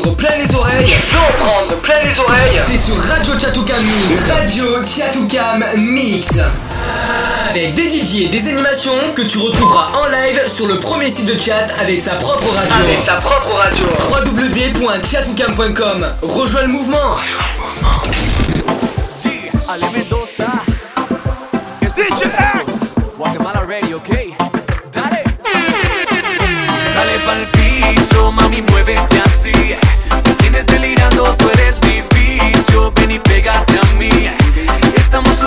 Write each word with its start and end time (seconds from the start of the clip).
plein 0.00 0.36
les 0.38 0.54
oreilles. 0.54 0.94
Oreilles. 2.18 2.60
C'est 2.66 2.78
sur 2.78 2.96
Radio 2.96 3.38
Chatoucam 3.38 3.82
Mix. 3.82 4.30
Radio 4.30 4.64
Mix. 5.76 6.28
Avec 7.50 7.74
des 7.74 7.90
DJ 7.90 8.22
et 8.22 8.28
des 8.28 8.48
animations 8.48 8.92
que 9.14 9.22
tu 9.22 9.38
retrouveras 9.38 9.88
en 9.94 10.06
live 10.08 10.40
sur 10.48 10.66
le 10.66 10.78
premier 10.78 11.10
site 11.10 11.26
de 11.26 11.38
chat 11.40 11.68
avec 11.80 12.00
sa 12.00 12.12
propre 12.16 12.48
radio. 12.54 12.74
Avec 12.84 12.98
sa 13.06 13.14
propre 13.14 13.54
radio. 13.54 13.86
www.chatoukam.com. 14.10 16.06
Rejoins 16.22 16.62
le 16.62 16.68
mouvement. 16.68 16.96
Rejoins 16.96 17.46
le 17.54 17.62
mouvement. 17.62 18.26
Solo 28.16 28.32
mami, 28.32 28.62
muévete 28.62 29.20
así. 29.26 29.52
Me 30.24 30.34
tienes 30.36 30.64
delirando, 30.66 31.36
tú 31.36 31.50
eres 31.50 31.78
mi 31.82 32.02
vicio. 32.14 32.90
Ven 32.92 33.10
y 33.10 33.18
pégate 33.18 33.78
a 33.78 33.96
mí. 33.96 34.10
Estamos 34.96 35.42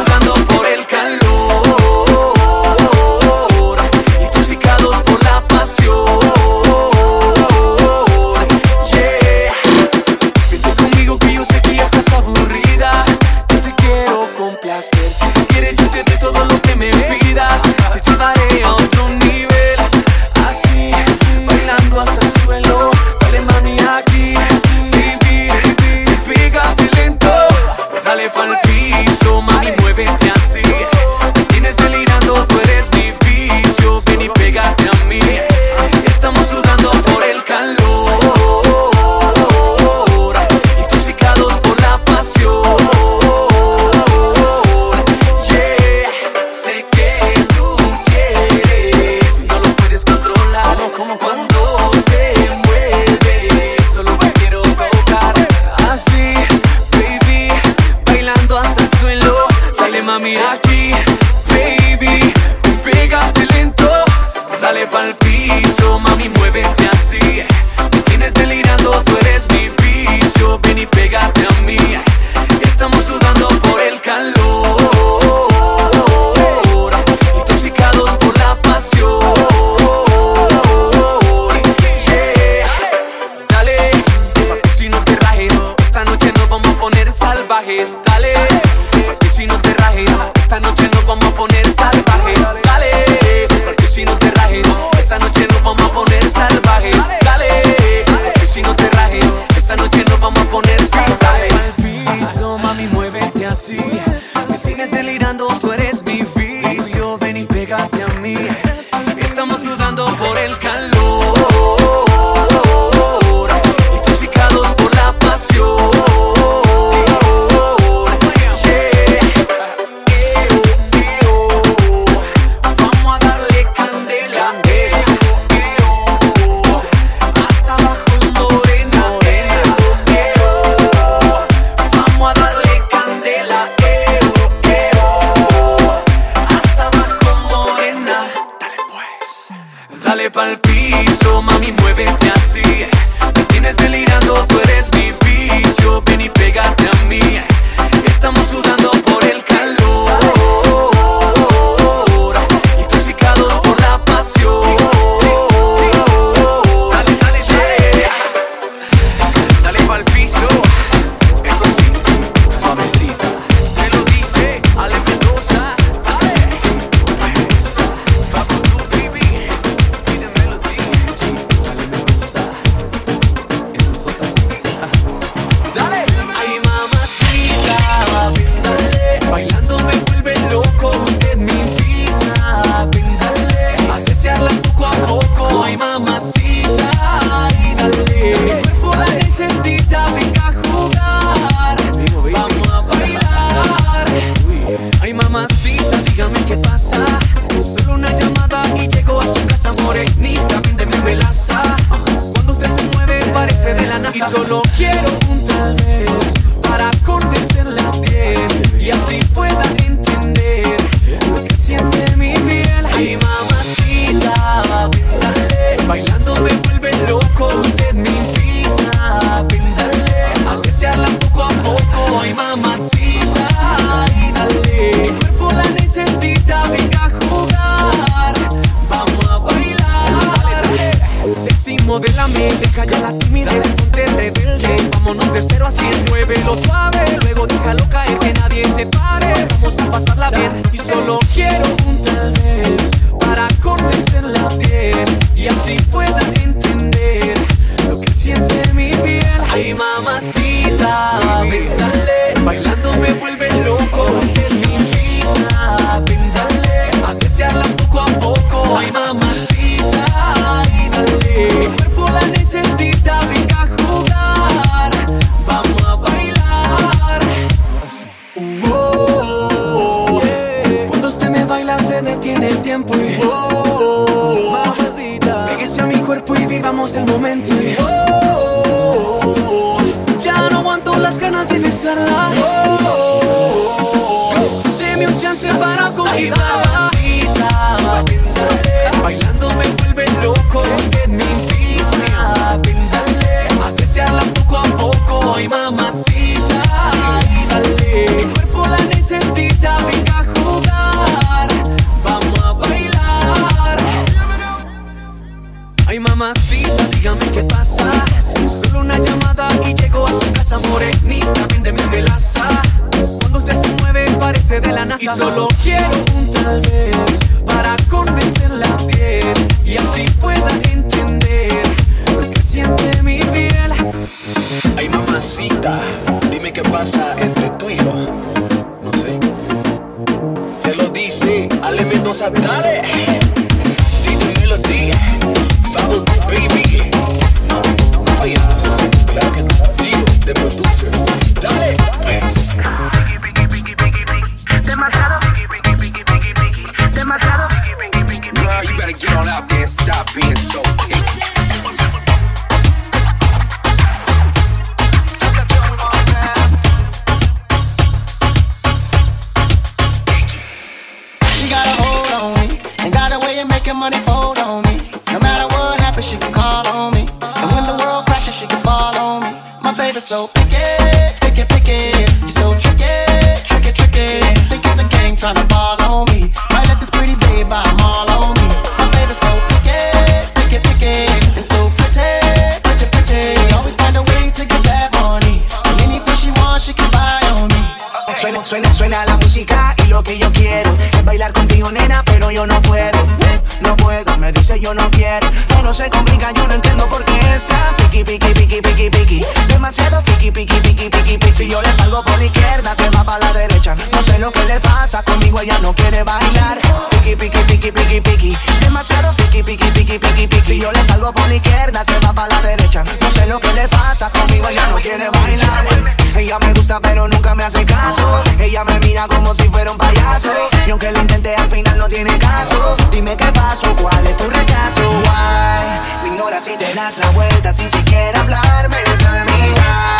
Si 401.39 401.47
yo 401.47 401.61
le 401.61 401.73
salgo 401.73 402.03
por 402.03 402.17
la 402.17 402.25
izquierda, 402.25 402.75
se 402.75 402.89
va 402.89 403.01
para 403.01 403.19
la 403.19 403.31
derecha. 403.31 403.73
No 403.93 404.03
sé 404.03 404.19
lo 404.19 404.29
que 404.29 404.43
le 404.43 404.59
pasa, 404.59 405.01
conmigo 405.03 405.39
ella 405.39 405.57
no 405.61 405.73
quiere 405.73 406.03
bailar. 406.03 406.57
Piqui, 406.89 407.15
piqui, 407.15 407.39
piqui, 407.43 407.71
piqui, 407.71 408.01
piqui. 408.01 408.37
Demasiado 408.59 409.15
piqui, 409.15 409.41
piqui, 409.41 409.71
piqui, 409.71 409.99
piqui, 409.99 410.27
piqui. 410.27 410.45
Si 410.45 410.59
yo 410.59 410.69
le 410.69 410.83
salgo 410.83 411.13
por 411.13 411.29
la 411.29 411.35
izquierda, 411.35 411.85
se 411.85 411.97
va 411.99 412.11
para 412.11 412.35
la 412.35 412.41
derecha. 412.41 412.83
No 412.99 413.09
sé 413.11 413.25
lo 413.27 413.39
que 413.39 413.53
le 413.53 413.69
pasa, 413.69 414.09
conmigo 414.09 414.49
ella 414.49 414.67
no 414.67 414.81
quiere 414.81 415.09
bailar. 415.09 415.65
Ella 416.13 416.39
me 416.39 416.51
gusta, 416.51 416.81
pero 416.81 417.07
nunca 417.07 417.33
me 417.33 417.45
hace 417.45 417.65
caso. 417.65 418.21
Ella 418.37 418.65
me 418.65 418.77
mira 418.81 419.07
como 419.07 419.33
si 419.33 419.43
fuera 419.43 419.71
un 419.71 419.77
payaso. 419.77 420.33
Y 420.67 420.71
aunque 420.71 420.91
lo 420.91 420.99
intenté, 420.99 421.35
al 421.35 421.49
final 421.49 421.77
no 421.77 421.87
tiene 421.87 422.19
caso. 422.19 422.75
Dime 422.91 423.15
qué 423.15 423.31
pasó, 423.31 423.73
cuál 423.77 424.05
es 424.05 424.17
tu 424.17 424.29
rechazo. 424.29 424.89
Why? 424.89 426.03
Me 426.03 426.09
ignoras 426.09 426.43
si 426.43 426.57
te 426.57 426.73
das 426.73 426.97
la 426.97 427.09
vuelta 427.11 427.53
sin 427.53 427.71
siquiera 427.71 428.19
hablarme. 428.19 428.75
Me 428.75 429.53
why. 429.53 429.98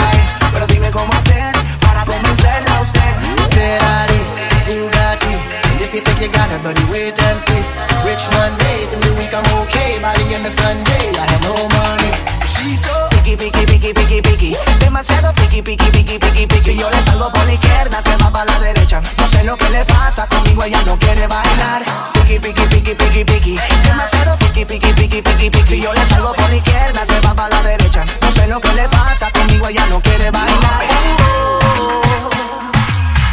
Dime 0.89 1.01
cómo 1.01 1.13
hacer 1.13 1.53
para 1.81 2.03
convencerla 2.03 2.77
a 2.77 2.81
usted. 2.81 3.13
Ferrari, 3.51 4.21
Bugatti. 4.65 5.35
And 5.69 5.81
if 5.81 5.93
you 5.93 6.01
think 6.01 6.19
you 6.19 6.29
got 6.29 6.51
it, 6.51 6.63
buddy, 6.63 6.83
wait 6.91 7.19
and 7.21 7.39
see. 7.41 7.63
Rich 8.05 8.25
Monday, 8.33 8.87
through 8.89 9.01
the 9.01 9.19
week 9.19 9.33
I'm 9.33 9.45
okay. 9.61 9.99
By 10.01 10.15
the 10.15 10.33
end 10.33 10.45
of 10.47 10.53
Sunday, 10.53 11.13
I 11.13 11.25
have 11.29 11.43
no 11.43 11.67
money. 11.77 12.11
She's 12.47 12.81
so 12.83 13.18
Piqui, 13.29 13.51
piqui, 13.51 13.65
piqui, 13.65 13.93
piqui, 13.93 14.21
piqui. 14.21 14.57
Demasiado 14.79 15.31
piqui, 15.33 15.61
piqui, 15.61 15.91
piqui, 15.91 16.17
piqui, 16.17 16.47
piqui. 16.47 16.63
Si 16.63 16.75
yo 16.75 16.89
le 16.89 17.03
salgo 17.03 17.31
por 17.31 17.45
la 17.45 17.53
izquierda, 17.53 18.01
se 18.01 18.17
va 18.17 18.31
para 18.31 18.45
la 18.45 18.59
derecha. 18.59 19.01
No 19.19 19.29
sé 19.29 19.43
lo 19.43 19.55
que 19.55 19.69
le 19.69 19.85
pasa, 19.85 20.25
conmigo 20.25 20.63
ella 20.63 20.81
no 20.81 20.97
quiere 20.97 21.27
bailar. 21.27 21.83
Piqui, 22.13 22.39
piqui, 22.39 22.63
piqui, 22.63 22.95
piqui, 22.95 23.23
piqui. 23.23 23.59
Demasiado 23.83 24.35
piqui, 24.39 24.65
piqui, 24.65 24.93
piqui, 24.93 25.21
piqui, 25.21 25.49
piqui. 25.51 25.67
Si 25.67 25.79
yo 25.79 25.93
le 25.93 26.05
salgo 26.07 26.33
por 26.33 26.49
la 26.49 26.55
izquierda, 26.55 27.05
se 27.05 27.19
va 27.19 27.33
para 27.35 27.49
la 27.49 27.61
derecha. 27.61 28.03
No 28.19 28.31
sé 28.33 28.47
lo 28.47 28.59
que 28.59 28.73
le 28.73 28.89
pasa, 28.89 29.29
conmigo 29.31 29.67
ella 29.67 29.85
no 29.85 30.01
quiere 30.01 30.31
bailar. 30.31 30.85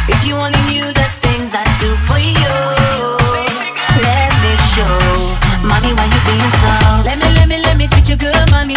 If 0.07 0.23
you 0.23 0.35
only 0.35 0.59
knew 0.67 0.93
the 0.93 1.07
things 1.21 1.51
I 1.55 1.65
do 1.81 1.97
for 2.05 2.19
you, 2.19 2.53
let 4.03 4.31
me 4.43 4.55
show. 4.75 5.46
Mommy, 5.67 5.91
why 5.93 6.05
you 6.07 6.21
being 6.25 6.53
so? 6.63 6.71
Let 7.03 7.17
me, 7.19 7.27
let 7.37 7.47
me, 7.47 7.57
let 7.61 7.77
me 7.77 7.87
treat 7.87 8.07
you 8.09 8.15
good, 8.17 8.33
mommy. 8.51 8.75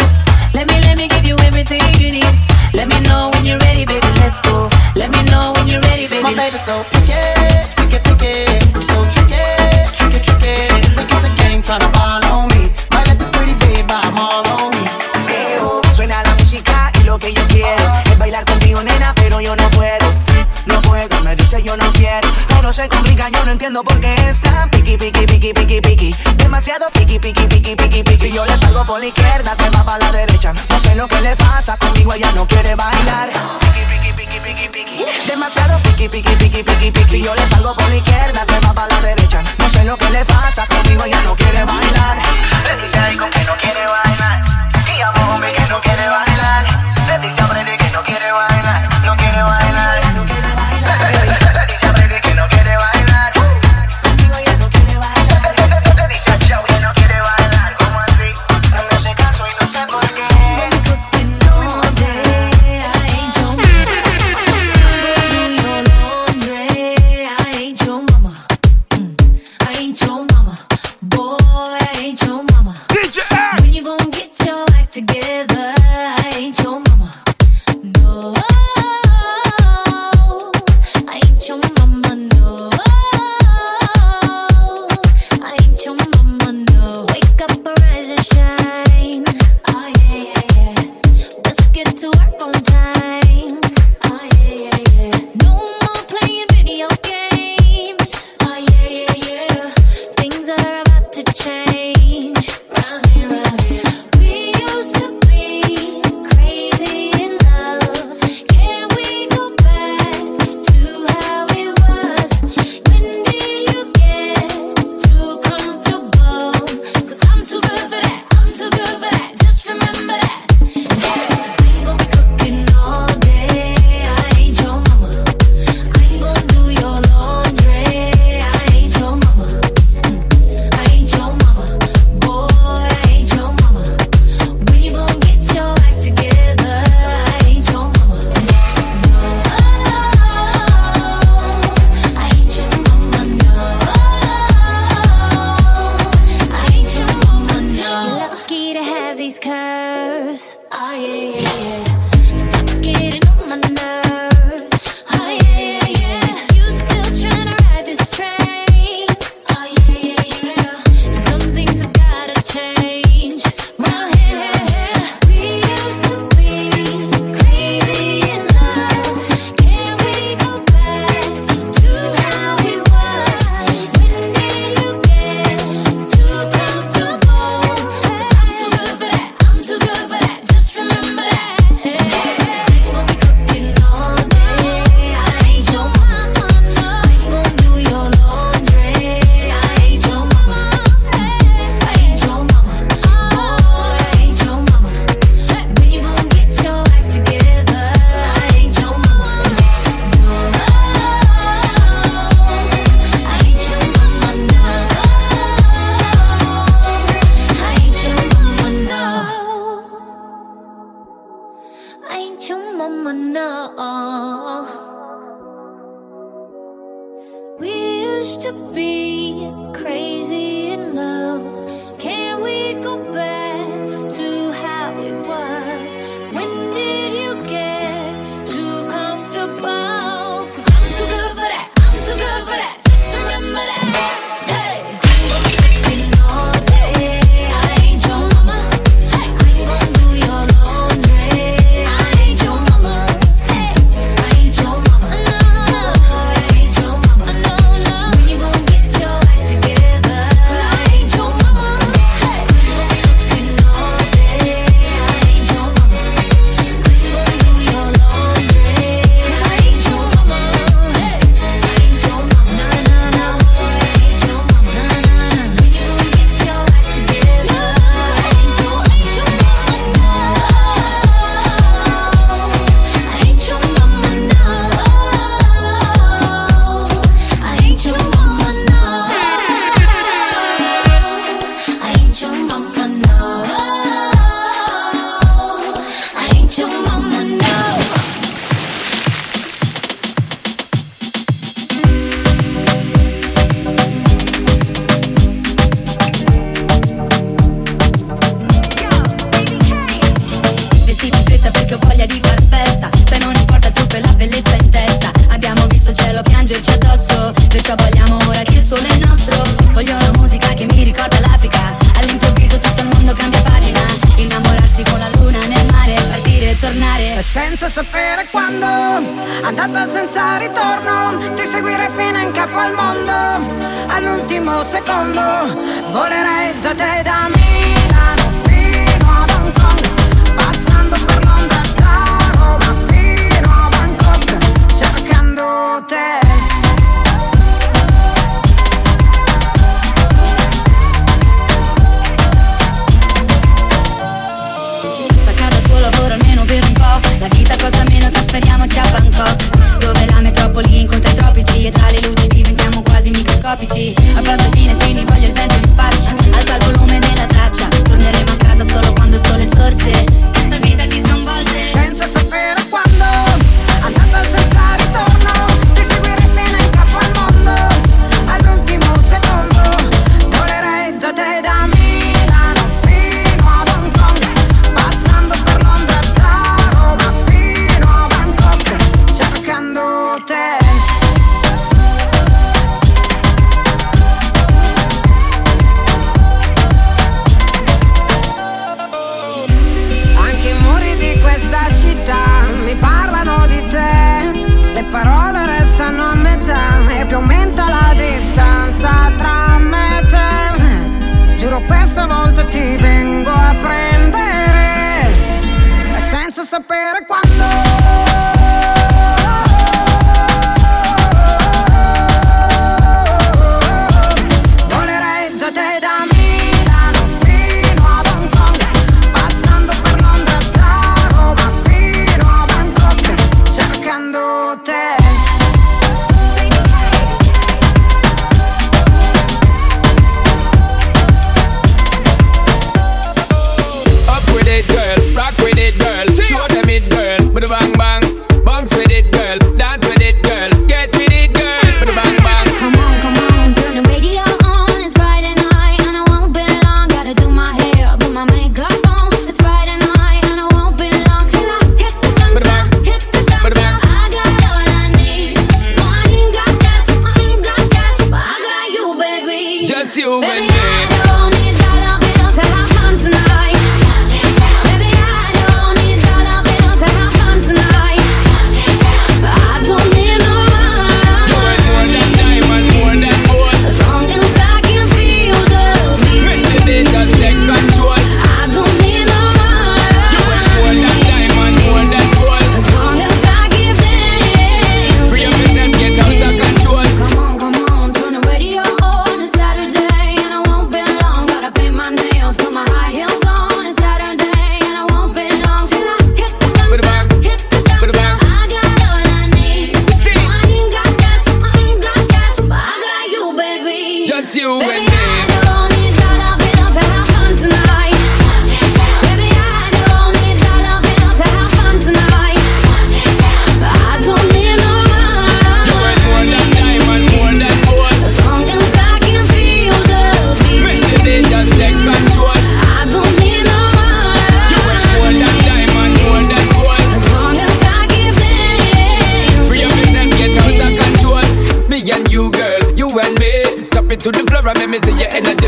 Let 0.53 0.67
me, 0.67 0.75
let 0.83 0.97
me 0.97 1.07
give 1.07 1.25
you 1.25 1.35
everything 1.47 1.81
you 1.99 2.11
need. 2.11 2.33
Let 2.73 2.87
me 2.87 2.99
know 3.01 3.29
when 3.33 3.45
you're 3.45 3.59
ready, 3.59 3.85
baby. 3.85 4.07
Let's 4.19 4.39
go. 4.41 4.69
Let 4.95 5.09
me 5.11 5.23
know 5.31 5.53
when 5.55 5.67
you're 5.67 5.81
ready, 5.81 6.07
baby. 6.07 6.23
My 6.23 6.33
baby's 6.35 6.61
so 6.63 6.83
picky, 6.91 7.15
picky, 7.77 7.99
picky. 8.03 8.35
You're 8.73 8.81
so 8.83 8.97
tricky, 9.13 9.43
tricky, 9.95 10.19
tricky. 10.19 10.55
Think 10.95 11.09
it's 11.11 11.25
a 11.27 11.31
game 11.39 11.61
trying 11.61 11.81
to 11.81 11.89
ball 11.95 12.23
on 12.31 12.47
me. 12.53 12.69
Might 12.91 13.07
let 13.07 13.17
this 13.19 13.29
pretty 13.29 13.55
babe 13.63 13.89
'em 13.89 14.17
all 14.17 14.45
on 14.47 14.71
me. 14.75 14.83
Eo, 15.31 15.81
Suena 15.95 16.21
la 16.23 16.35
música 16.35 16.91
y 16.99 17.03
lo 17.03 17.17
que 17.19 17.33
yo 17.33 17.43
quiero 17.47 17.83
es 18.05 18.17
bailar 18.17 18.45
contigo, 18.45 18.81
nena, 18.83 19.13
pero 19.15 19.39
yo 19.41 19.55
no 19.55 19.69
puedo. 19.71 20.07
No 20.65 20.81
puedo, 20.81 21.21
me 21.21 21.35
dice 21.35 21.61
yo 21.63 21.75
no 21.75 21.91
quiero. 21.93 22.27
Todo 22.47 22.71
se 22.71 22.87
complica, 22.87 23.29
yo 23.29 23.43
no 23.45 23.51
entiendo 23.51 23.83
por 23.83 23.99
qué 23.99 24.13
está 24.29 24.67
piqui, 24.71 24.97
piqui, 24.97 25.25
piqui, 25.25 25.53
piqui, 25.53 25.81
piqui. 25.81 26.15
Demasiado 26.35 26.89
piqui, 26.91 27.19
piqui, 27.19 27.45
piqui, 27.47 27.75
piqui, 27.75 28.03
piqui. 28.03 28.19
Si 28.19 28.31
yo 28.31 28.45
le 28.45 28.57
salgo 28.57 28.85
por 28.85 28.99
la 28.99 29.07
izquierda, 29.07 29.55
se 29.55 29.69
va 29.69 29.83
para 29.83 29.97
la 29.99 30.11
derecha. 30.11 30.53
No 30.69 30.79
sé 30.79 30.95
lo 30.95 31.07
que 31.07 31.21
le 31.21 31.35
pasa, 31.35 31.77
conmigo 31.77 32.13
ella 32.13 32.31
no 32.33 32.45
quiere 32.47 32.75
bailar. 32.75 33.29
Piqui, 33.59 33.85
piqui, 33.89 34.13
piqui, 34.13 34.39
piqui, 34.39 34.69
piqui. 34.69 35.05
Demasiado 35.27 35.79
piqui, 35.83 36.09
piqui, 36.09 36.35
piqui, 36.35 36.63
piqui, 36.63 36.91
piqui. 36.91 37.09
Si 37.09 37.23
yo 37.23 37.33
le 37.33 37.47
salgo 37.47 37.75
por 37.75 37.89
la 37.89 37.95
izquierda, 37.95 38.45
se 38.45 38.59
va 38.59 38.73
para 38.73 38.95
la 38.95 39.01
derecha. 39.01 39.43
No 39.57 39.69
sé 39.71 39.83
lo 39.83 39.97
que 39.97 40.09
le 40.09 40.25
pasa, 40.25 40.67
conmigo 40.67 41.03
ella 41.05 41.21
no 41.23 41.35
quiere 41.35 41.63
bailar. 41.63 42.17
Le 42.65 42.75
dice 42.81 42.99
a 42.99 43.11
Icon 43.11 43.29
que 43.31 43.43
no 43.45 43.55
quiere 43.55 43.87
bailar. 43.87 44.43
Y 44.95 45.01
a 45.01 45.11
que 45.11 45.69
no 45.69 45.81
quiere 45.81 46.07
bailar. 46.07 46.65
Le 47.07 47.19
dice 47.19 47.41
a 47.41 47.47
Freddy 47.47 47.77
que 47.77 47.89
no 47.91 48.03
quiere 48.03 48.31
bailar. 48.31 48.89
No 49.05 49.17
quiere 49.17 49.41
bailar. 49.41 49.60
i 75.77 76.31
ain't 76.35 76.59
your 76.63 76.80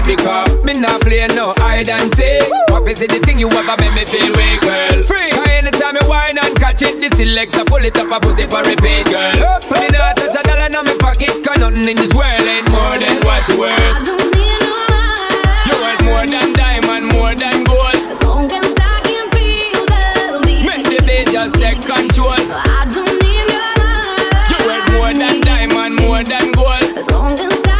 baby 0.04 0.22
girl. 0.22 0.46
Me 0.64 0.74
not 0.80 1.02
play 1.02 1.26
no 1.28 1.54
hide 1.58 1.90
and 1.90 2.14
seek. 2.16 2.44
What 2.70 2.88
is 2.88 3.02
it 3.02 3.10
the 3.12 3.20
thing 3.20 3.40
you 3.40 3.50
ever 3.50 3.76
make 3.80 3.96
me 3.96 4.06
feel 4.06 4.32
weak, 4.36 4.62
girl? 4.62 5.04
Free. 5.04 5.32
Cause 5.32 5.48
anytime 5.48 5.96
you 6.00 6.08
whine 6.08 6.38
and 6.38 6.56
catch 6.58 6.82
it, 6.82 7.00
this 7.00 7.18
selector 7.18 7.64
pull 7.66 7.84
it 7.84 7.98
up 7.98 8.12
and 8.12 8.22
put 8.22 8.40
it 8.40 8.50
for 8.52 8.64
repeat, 8.64 9.06
girl. 9.08 9.36
Up, 9.44 9.64
me 9.72 9.88
not 9.88 10.18
touch 10.18 10.36
a 10.36 10.44
dollar 10.44 10.68
in 10.68 10.86
my 10.86 10.96
pocket, 11.00 11.32
cause 11.44 11.58
nothing 11.58 11.88
in 11.88 11.96
this 11.96 12.14
world 12.14 12.42
ain't 12.42 12.70
more 12.70 12.98
than 13.00 13.18
what 13.24 13.48
you 13.48 13.60
worth. 13.60 13.80
I 13.80 14.04
don't 14.04 14.28
need 14.36 14.60
no 14.60 14.72
money. 14.92 15.68
You 15.68 15.76
want 15.80 16.02
more 16.04 16.26
than 16.28 16.54
diamond, 16.54 17.06
more 17.14 17.36
than 17.36 17.64
gold. 17.64 17.96
As 17.96 18.22
long 18.24 18.52
as 18.52 18.74
I 18.76 19.00
can 19.08 19.26
feel 19.32 19.84
the 19.88 20.04
beat. 20.44 20.64
Make 20.68 20.86
the 20.92 21.00
beat 21.08 21.28
just 21.32 21.56
take 21.56 21.82
control. 21.82 22.36
I 22.36 22.88
don't 22.92 23.16
need 23.24 23.46
no 23.48 23.62
money. 23.80 24.52
You 24.52 24.60
want 24.68 24.86
more 24.92 25.14
than 25.16 25.36
diamond, 25.42 25.96
more 26.02 26.24
than 26.24 26.52
gold. 26.52 26.98
As 26.98 27.10
long 27.10 27.40
as 27.40 27.62
I 27.68 27.73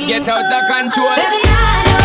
yourself 0.00 0.08
get 0.08 0.28
out 0.28 0.52
of 0.52 0.68
control. 0.68 1.14
Baby, 1.14 2.03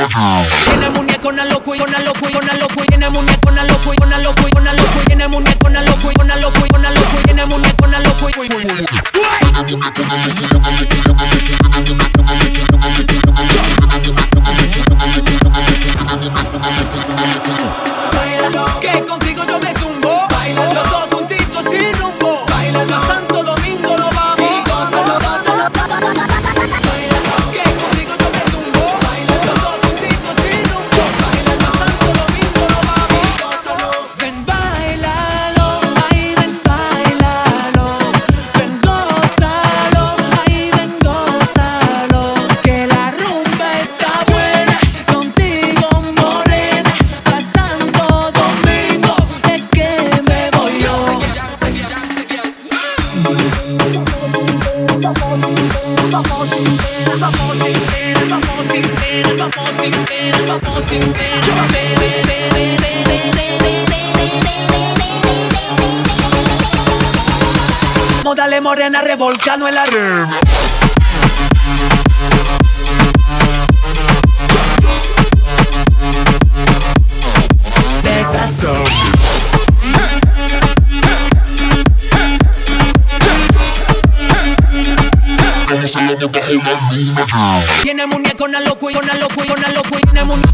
Images. 0.00 0.39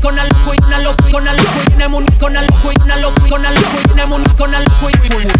con 0.06 0.16
al 0.20 0.28
loco 0.28 0.54
y 0.54 0.64
una 0.64 0.78
loco, 0.78 1.04
con 1.10 1.26
al 1.26 1.36
loco, 1.36 1.50
y 1.68 1.74
una 1.74 1.88
mun 1.88 2.06
con 2.20 2.36
al 2.36 2.46
loco, 2.46 2.70
y 2.70 2.80
una 2.80 2.96
loco, 2.96 3.26
con 3.28 3.44
al 3.44 3.54
loco, 3.56 3.76
y 3.84 3.90
una 3.90 4.06
mun 4.06 4.22
con 4.36 4.54
al 4.54 4.62
loco, 4.62 4.88
y 4.88 5.16
una 5.16 5.34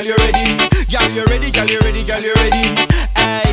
Girl, 0.00 0.08
you 0.08 0.16
ready? 0.16 0.56
Girl, 0.88 1.10
you 1.10 1.24
ready? 1.26 1.50
Girl, 1.50 1.66
you 1.68 1.78
ready? 1.80 2.02
Girl, 2.02 2.22
you 2.22 2.32
ready? 2.36 2.72
Girl? 2.72 2.88
Hey, 3.20 3.44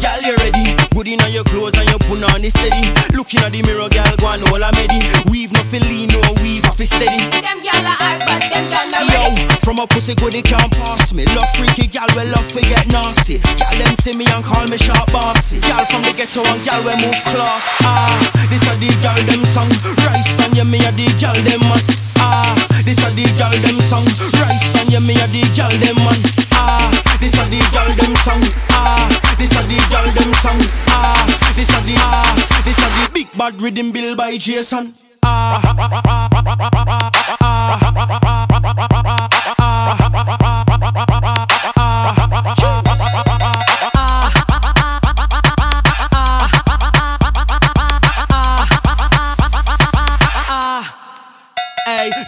girl, 0.00 0.22
you 0.24 0.34
ready? 0.40 0.72
Good 0.94 1.08
in 1.08 1.20
on 1.20 1.30
your 1.30 1.44
clothes 1.44 1.76
and 1.76 1.86
you 1.90 1.98
put 1.98 2.24
on 2.32 2.42
it 2.42 2.56
steady. 2.56 2.88
Looking 3.14 3.40
at 3.40 3.52
the 3.52 3.60
mirror, 3.60 3.90
girl, 3.92 4.16
go 4.16 4.32
on 4.32 4.40
all 4.48 4.64
I'm 4.64 4.72
ready. 4.80 5.04
Weave 5.28 5.52
no 5.52 5.60
lean, 5.84 6.08
no 6.08 6.24
weave 6.40 6.64
off 6.64 6.80
it 6.80 6.86
steady. 6.88 7.28
Them 7.28 7.60
gyal 7.60 7.84
are 7.84 8.00
hard, 8.00 8.20
but 8.24 8.40
them 8.48 8.64
not 8.64 9.12
Yo, 9.12 9.28
ready. 9.28 9.53
From 9.64 9.80
a 9.80 9.86
pussy 9.86 10.14
good, 10.14 10.36
they 10.36 10.42
can't 10.42 10.70
pass 10.76 11.12
me. 11.12 11.24
Love 11.32 11.48
freaky, 11.56 11.88
gal, 11.88 12.06
we 12.14 12.22
love 12.28 12.46
to 12.52 12.60
get 12.60 12.86
nasty. 12.92 13.40
Gal, 13.40 13.74
them 13.80 13.96
see 13.96 14.12
me 14.12 14.28
and 14.28 14.44
call 14.44 14.68
me 14.68 14.76
sharp 14.76 15.10
bossy. 15.10 15.58
Gal 15.58 15.84
from 15.88 16.04
the 16.04 16.12
ghetto 16.12 16.44
and 16.44 16.60
gal, 16.62 16.78
we 16.84 16.92
move 17.00 17.16
class. 17.32 17.64
Ah, 17.82 18.12
this 18.52 18.62
a 18.68 18.76
the 18.76 18.92
gal, 19.00 19.16
them 19.24 19.42
song. 19.48 19.72
Rice 20.04 20.36
on 20.44 20.52
you, 20.54 20.68
me 20.68 20.84
a 20.84 20.92
the 20.92 21.08
gal, 21.16 21.34
them 21.42 21.64
man. 21.64 21.80
Ah, 22.20 22.52
this 22.84 23.00
a 23.00 23.08
the 23.16 23.24
gal, 23.40 23.56
them 23.64 23.80
song. 23.80 24.04
Rice 24.36 24.68
on 24.76 24.92
you, 24.92 25.00
me 25.00 25.16
a 25.16 25.26
the 25.32 25.40
gal, 25.56 25.72
them 25.80 25.96
man. 26.04 26.20
Ah, 26.52 26.92
this 27.18 27.34
a 27.40 27.48
the 27.48 27.58
gal, 27.72 27.88
them 27.96 28.12
song. 28.20 28.44
Ah, 28.68 29.08
this 29.40 29.56
a 29.56 29.64
the 29.64 29.80
gal, 29.88 30.04
them 30.12 30.32
song. 30.44 30.60
Ah, 30.92 31.24
this 31.56 31.72
a 31.72 31.80
the 31.88 31.96
ah, 32.04 32.36
this 32.68 32.76
a 32.76 32.86
the 33.00 33.08
big 33.16 33.32
bad 33.32 33.56
rhythm 33.56 33.90
bill 33.90 34.14
by 34.14 34.36
Jason. 34.36 34.92
Hey, 35.24 35.56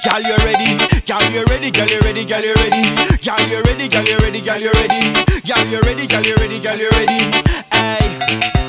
girl, 0.07 0.23
you 0.23 0.37
ready? 0.45 0.77
Girl, 1.07 1.23
you 1.33 1.45
ready? 1.47 1.71
Girl, 1.71 1.89
you 1.89 2.01
ready? 2.01 2.25
Girl, 2.25 2.43
you 2.43 2.55
ready? 2.55 2.83
Girl, 3.19 3.49
you 3.49 3.63
ready? 3.63 3.89
Girl, 3.89 4.05
you 4.07 4.19
ready? 4.19 4.41
Girl, 4.41 4.61
you 4.61 4.71
ready? 4.73 5.13
Girl, 5.43 5.67
you 5.67 5.81
ready? 5.83 6.07
Girl, 6.07 6.23
you 6.23 6.35
ready? 6.37 6.59
Girl, 6.61 6.79
you 6.79 6.91
ready? 6.91 7.66
Hey, 7.87 8.03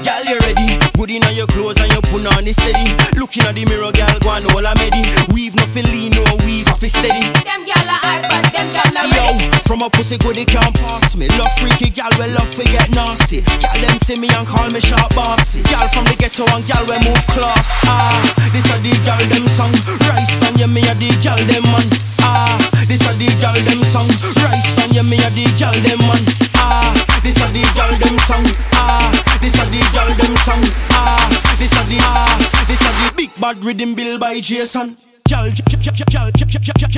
girl, 0.06 0.24
you 0.30 0.38
ready? 0.46 0.78
Good 0.94 1.10
in 1.12 1.24
on 1.26 1.34
your 1.34 1.48
clothes 1.48 1.78
and 1.82 1.90
you 1.92 2.02
put 2.06 2.22
on 2.38 2.46
it 2.46 2.54
steady. 2.54 2.86
Looking 3.18 3.44
at 3.50 3.56
the 3.58 3.66
mirror, 3.66 3.90
girl, 3.90 4.18
go 4.22 4.30
on 4.30 4.46
all 4.54 4.66
I'm 4.66 4.78
ready. 4.78 5.02
Weave 5.34 5.56
no 5.58 5.66
lean, 5.74 6.14
no 6.14 6.22
weave 6.46 6.68
off 6.70 6.82
it 6.86 6.94
steady. 6.94 7.26
Them 7.46 7.66
gyal 7.66 7.86
are 7.90 8.02
hard, 8.02 8.24
but 8.30 8.46
them 8.54 8.68
not 8.74 8.94
Yo, 9.14 9.26
ready. 9.34 9.50
from 9.66 9.82
a 9.82 9.90
pussy 9.90 10.18
good, 10.18 10.36
they 10.38 10.46
can't 10.46 10.74
pass 10.78 11.16
me. 11.18 11.30
Love 11.38 11.50
freaky, 11.58 11.90
gal, 11.90 12.10
we 12.22 12.30
love 12.34 12.50
to 12.58 12.64
get 12.66 12.90
nasty. 12.94 13.42
Gal, 13.42 13.78
them 13.82 13.98
see 14.02 14.18
me 14.22 14.30
and 14.38 14.46
call 14.48 14.70
me 14.70 14.80
sharp 14.82 15.14
bossy. 15.18 15.62
Gal 15.66 15.88
from 15.90 16.06
the 16.06 16.16
ghetto 16.18 16.46
and 16.54 16.66
gal, 16.66 16.82
we 16.86 16.98
move 17.06 17.26
class. 17.34 17.82
Ah, 17.90 18.14
this 18.54 18.66
a 18.74 18.78
the 18.86 18.94
gal, 19.06 19.22
them 19.34 19.46
song. 19.50 19.74
Rice 20.10 20.38
on 20.46 20.58
you, 20.62 20.70
me 20.70 20.82
a 20.90 20.94
the 20.98 21.10
gal, 21.22 21.38
them 21.46 21.66
man. 21.74 21.86
Ah, 22.26 22.58
this 22.90 23.02
a 23.06 23.14
the 23.18 23.30
gal, 23.42 23.58
them 23.66 23.82
song. 23.86 24.10
Rice 24.46 24.74
on 24.82 24.94
you, 24.94 25.06
me 25.06 25.18
a 25.22 25.30
the 25.34 25.46
gal, 25.58 25.74
them 25.86 26.02
man. 26.10 26.24
Ah, 26.58 26.90
this 27.22 27.38
a 27.38 27.48
the 27.54 27.62
gal, 27.78 27.94
them 28.02 28.18
song. 28.26 28.46
Ah, 28.74 29.07
this 29.42 29.56
a 29.56 29.66
the 29.70 29.82
gal, 29.94 30.10
them 30.16 30.36
song. 30.44 30.64
Ah, 30.92 31.28
this 31.60 31.72
a 31.74 31.84
the 31.90 31.98
ah, 32.02 32.66
this 32.68 32.82
a 32.82 32.90
the 33.02 33.14
big 33.16 33.32
bad 33.40 33.58
rhythm 33.64 33.96
bill 33.96 34.20
by 34.20 34.40
Jason. 34.40 34.98
Gal, 35.28 35.50
gal, 35.50 35.80
gal, 35.82 35.94
gal, 35.94 36.32
gal, 36.32 36.32
gal, 36.32 36.62
gal, 36.64 36.74
gal, 36.78 36.90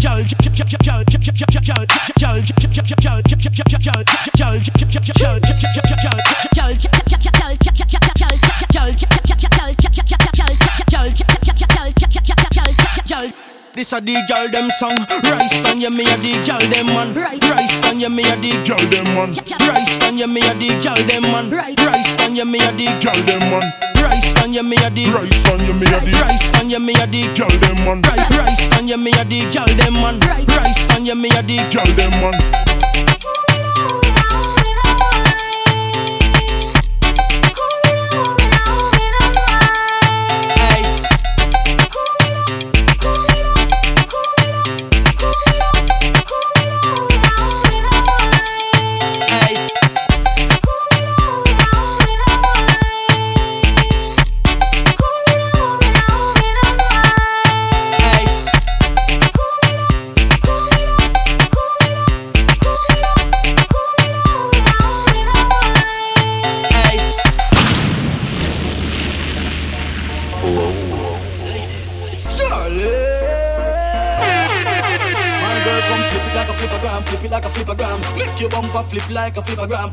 gal, 0.00 0.12
gal, 0.12 0.22
gal, 0.22 0.40
gal, 0.42 0.62
gal, 0.62 0.78
gal, 0.82 1.32
This 13.82 13.92
a 13.92 14.00
the 14.00 14.14
gal 14.28 14.46
them 14.46 14.70
song. 14.78 14.94
Rice 15.26 15.58
on 15.66 15.80
you, 15.82 15.90
me 15.90 16.06
a 16.06 16.14
the 16.22 16.38
gal 16.46 16.62
them 16.70 16.86
man. 16.94 17.18
Rice 17.18 17.82
on 17.90 17.98
you, 17.98 18.08
me 18.08 18.22
a 18.22 18.38
the 18.38 18.54
gal 18.62 18.78
them 18.78 19.10
man. 19.10 19.34
Rice 19.34 19.98
on 20.06 20.16
you, 20.16 20.28
me 20.28 20.38
a 20.38 20.54
the 20.54 20.70
gal 20.78 20.94
them 21.10 21.26
man. 21.26 21.50
Rice 21.50 22.14
on 22.22 22.36
you, 22.36 22.46
me 22.46 22.62
a 22.62 22.70
the 22.78 22.86
gal 23.02 23.18
them 23.26 23.42
man. 23.50 23.66
Rice 23.98 24.38
on 24.38 24.54
you, 24.54 24.62
me 24.62 24.76
a 24.78 24.88
the 24.88 25.10
rice 25.10 25.50
on 25.50 25.58
you, 25.66 25.74
me 25.74 25.86
a 25.90 25.98
the 25.98 26.14
rice 26.14 26.54
on 26.62 26.70
you, 26.70 26.78
me 26.78 26.94
a 26.94 27.06
the 27.10 27.26
gal 27.34 27.50
them 27.58 27.82
man. 27.82 28.02
Rice 28.38 28.70
on 28.78 28.86
you, 28.86 28.96
me 28.96 29.10
a 29.18 29.24
the 29.26 29.50
gal 29.50 29.66
them 29.66 29.94
man. 29.94 30.20
Rice 30.46 30.86
on 30.94 31.04
you, 31.04 31.16
me 31.16 31.28
a 31.34 31.42
the 31.42 31.58
gal 31.74 31.90
them 31.98 32.14
man. 32.22 32.61
like 79.22 79.36
a 79.36 79.42
flipper 79.42 79.68
gram 79.68 79.88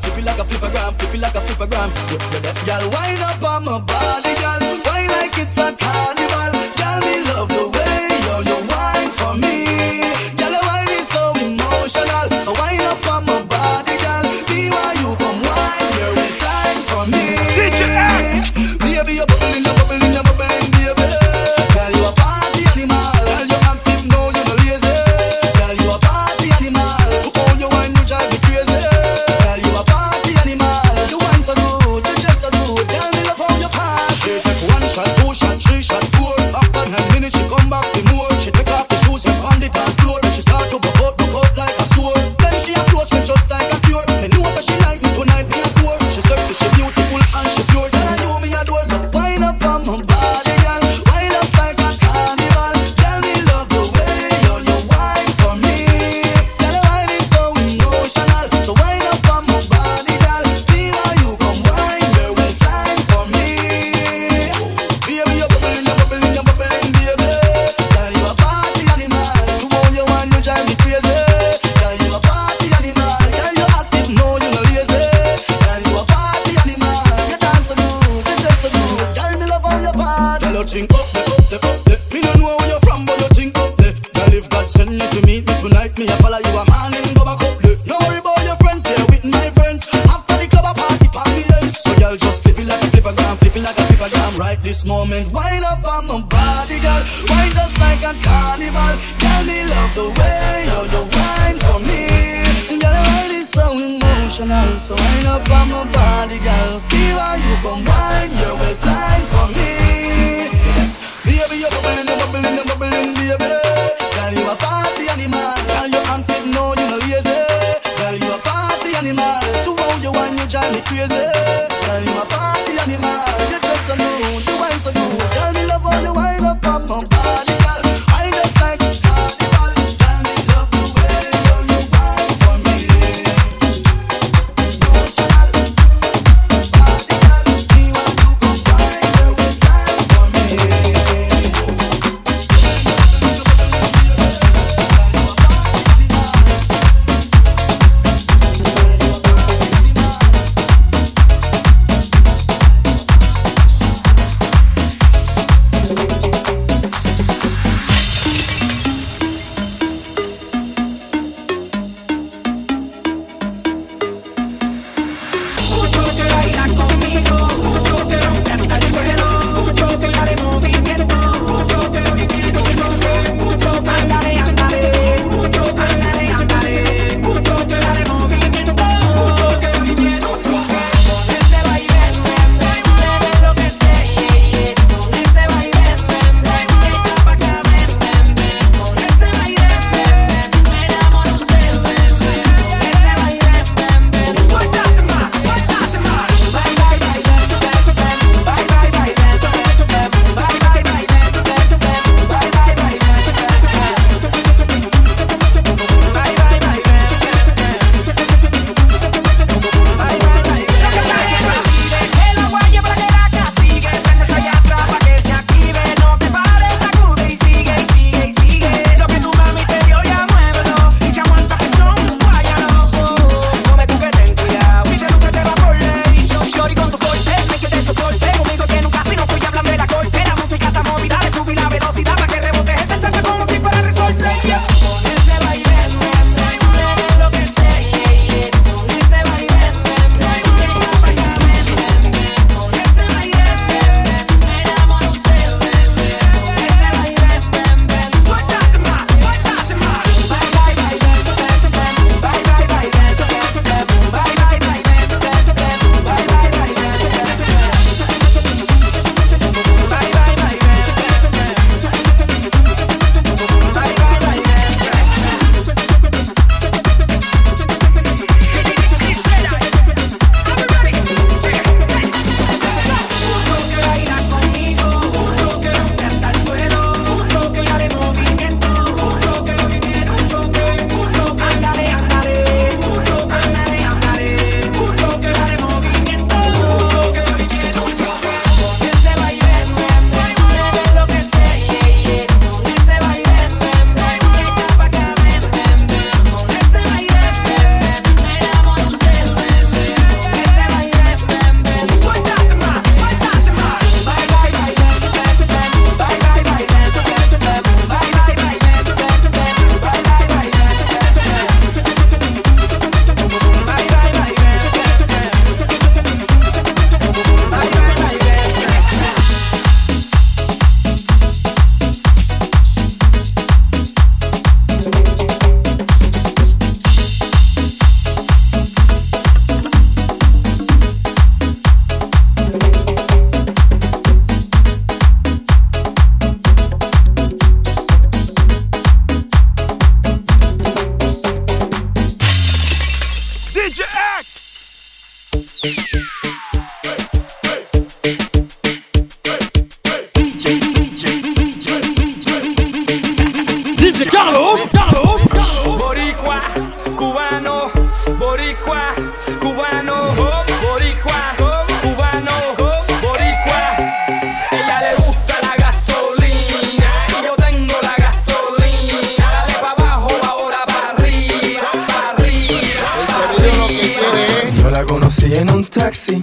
en 375.34 375.50
un 375.50 375.64
taxi, 375.64 376.20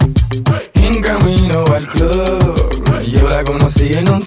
en 0.74 1.00
camino 1.00 1.64
al 1.74 1.86
club. 1.86 3.02
Yo 3.06 3.28
la 3.28 3.42
conocí 3.42 3.94
en 3.94 4.08
un 4.10 4.26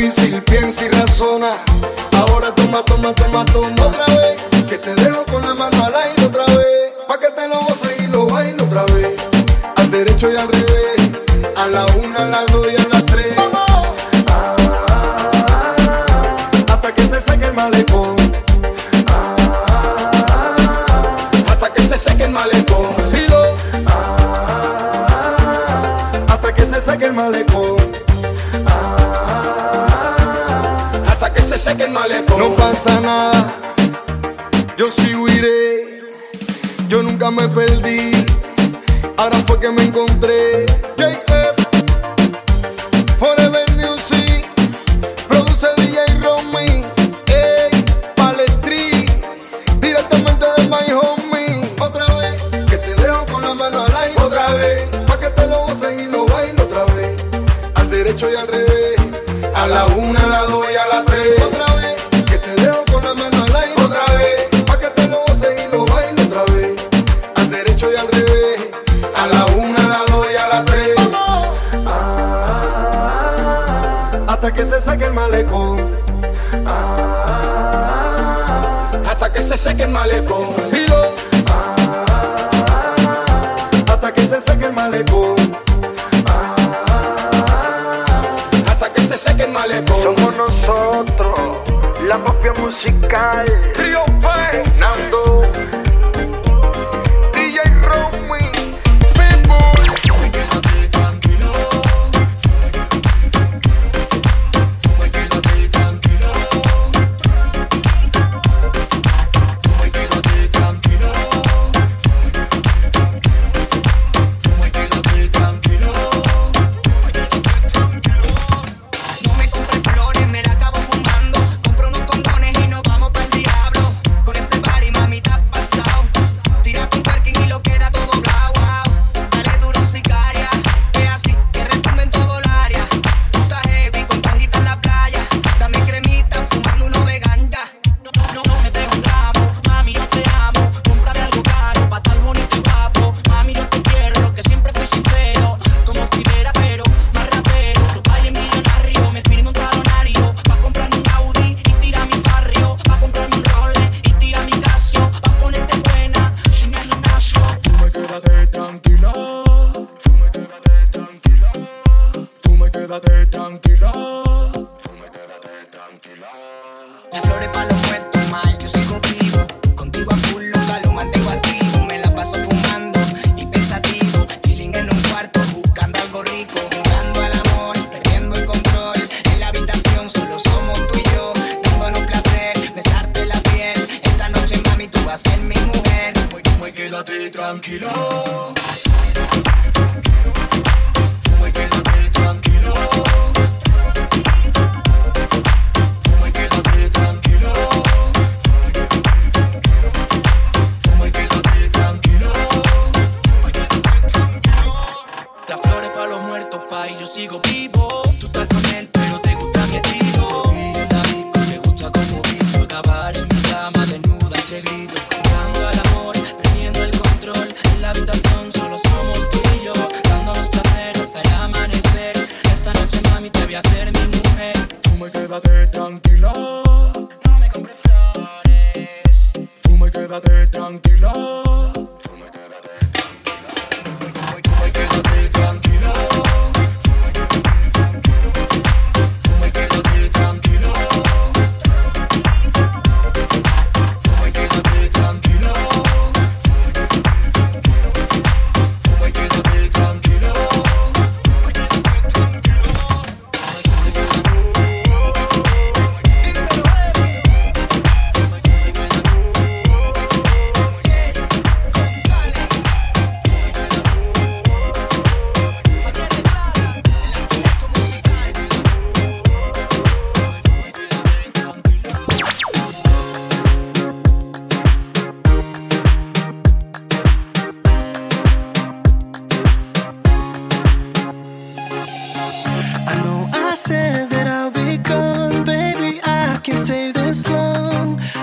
difícil, 0.00 0.42
piensa 0.42 0.86
y 0.86 0.88
razona. 0.88 1.99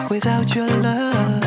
Without 0.10 0.56
your 0.56 0.68
love. 0.68 1.47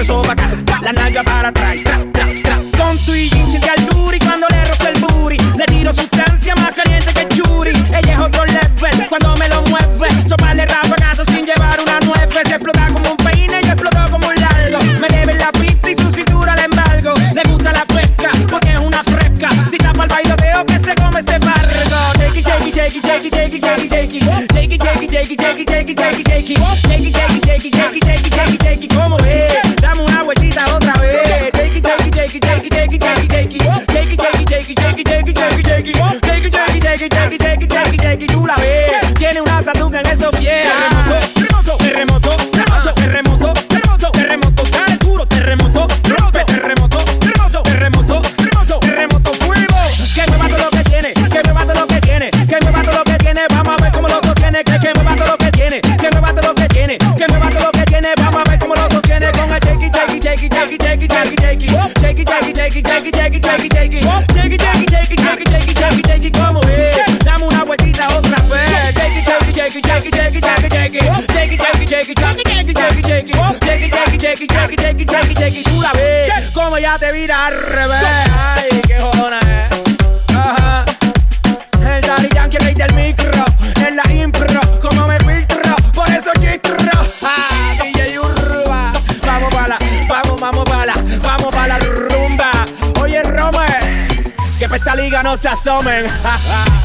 eso 0.00 0.22
va 0.22 0.32
acá, 0.32 0.48
la 0.82 0.92
nalga 0.92 1.24
para 1.24 1.48
atrás. 1.48 2.07
revés. 77.52 78.02
Ay, 78.56 78.80
qué 78.86 79.00
jodona 79.00 79.38
es. 79.40 80.34
Ajá. 80.34 80.84
El 81.82 82.00
Daddy 82.00 82.28
Yankee, 82.34 82.58
rey 82.58 82.74
del 82.74 82.94
micro. 82.94 83.44
En 83.86 83.96
la 83.96 84.12
impro, 84.12 84.60
como 84.80 85.06
me 85.06 85.18
filtro. 85.20 85.74
Por 85.94 86.08
eso 86.10 86.30
chistro. 86.40 86.76
Ah, 87.22 87.74
DJ 87.82 88.18
Urba. 88.18 88.92
Vamos 89.26 89.54
pa' 89.54 89.68
la, 89.68 89.78
vamos, 90.08 90.40
vamos 90.40 90.64
pa' 90.68 90.86
la, 90.86 90.94
vamos 91.22 91.54
pa' 91.54 91.68
la 91.68 91.78
rumba. 91.78 92.50
Oye, 93.00 93.22
Rome, 93.22 94.08
que 94.58 94.68
pa' 94.68 94.76
esta 94.76 94.94
liga 94.94 95.22
no 95.22 95.36
se 95.36 95.48
asomen. 95.48 96.06
Ja, 96.22 96.38
ja. 96.38 96.77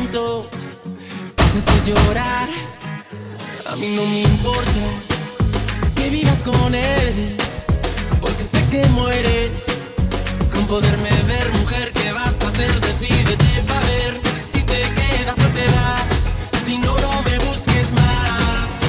momento 0.00 0.48
antes 1.36 1.84
de 1.84 1.92
llorar. 1.92 2.48
A 3.70 3.76
mí 3.76 3.94
no 3.94 4.04
me 4.06 4.20
importa 4.22 4.80
que 5.94 6.10
vivas 6.10 6.42
con 6.42 6.74
él, 6.74 7.36
porque 8.20 8.42
sé 8.42 8.64
que 8.70 8.86
mueres 8.88 9.66
con 10.52 10.66
poderme 10.66 11.10
ver, 11.26 11.52
mujer. 11.60 11.92
¿Qué 11.92 12.12
vas 12.12 12.42
a 12.42 12.48
hacer? 12.48 12.80
Decídete 12.80 13.62
para 13.68 13.80
ver 13.86 14.20
si 14.34 14.62
te 14.62 14.80
quedas 14.80 15.38
o 15.38 15.48
te 15.58 15.66
vas. 15.76 16.32
Si 16.64 16.78
no, 16.78 16.98
no 16.98 17.22
me 17.22 17.38
busques 17.46 17.92
más. 17.92 18.80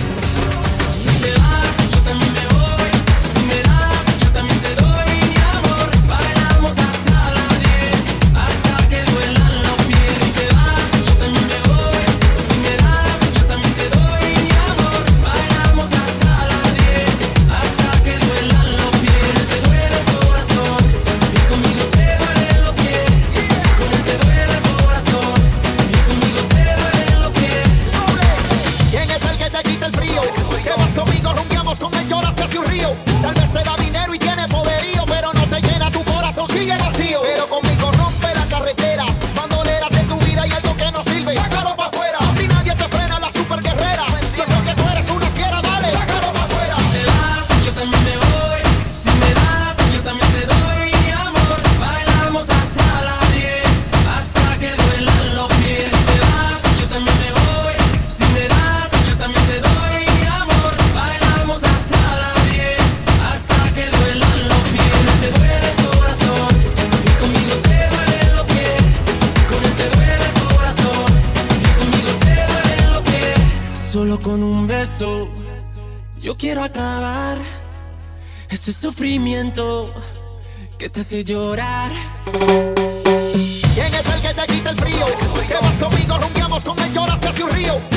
Si 1.03 1.13
te 1.23 1.31
vas, 1.39 1.91
yo 1.91 1.99
también 2.01 2.33
quiero 76.51 76.65
acabar 76.65 77.37
ese 78.49 78.73
sufrimiento 78.73 79.89
que 80.77 80.89
te 80.89 80.99
hace 80.99 81.23
llorar. 81.23 81.89
¿Quién 83.73 83.93
es 83.93 84.09
el 84.13 84.21
que 84.21 84.33
te 84.33 84.47
quita 84.53 84.71
el 84.71 84.75
frío? 84.75 85.05
Te 85.47 85.53
vas 85.53 85.77
conmigo, 85.79 86.17
rumbiamos 86.17 86.61
con 86.65 86.77
él, 86.79 86.91
lloras 86.93 87.21
casi 87.21 87.43
un 87.43 87.51
río. 87.51 87.90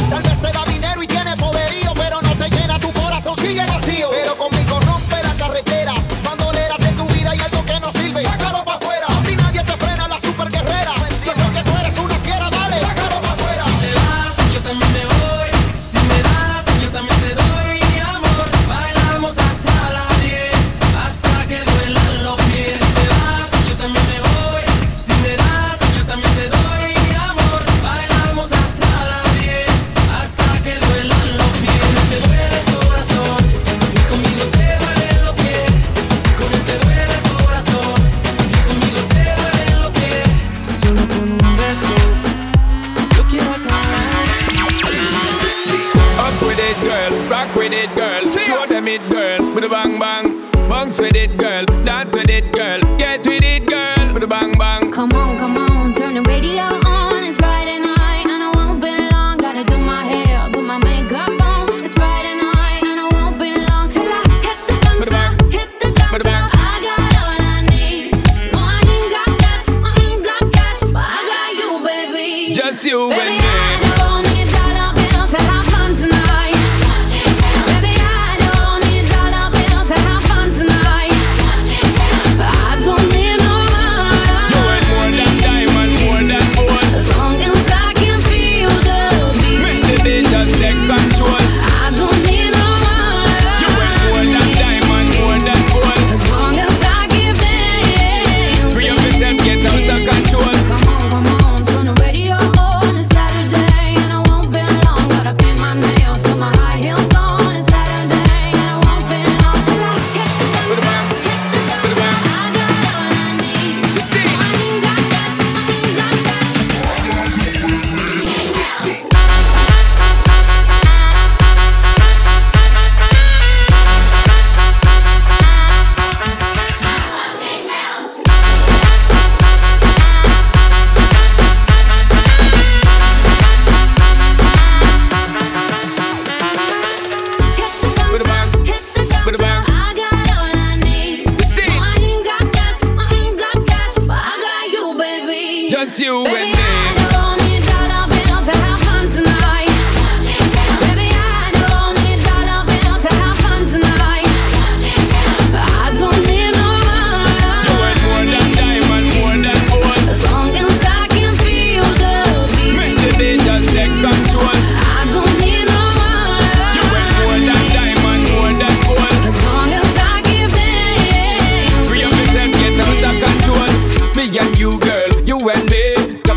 with 51.04 51.16
it, 51.16 51.36
girl. 51.36 51.53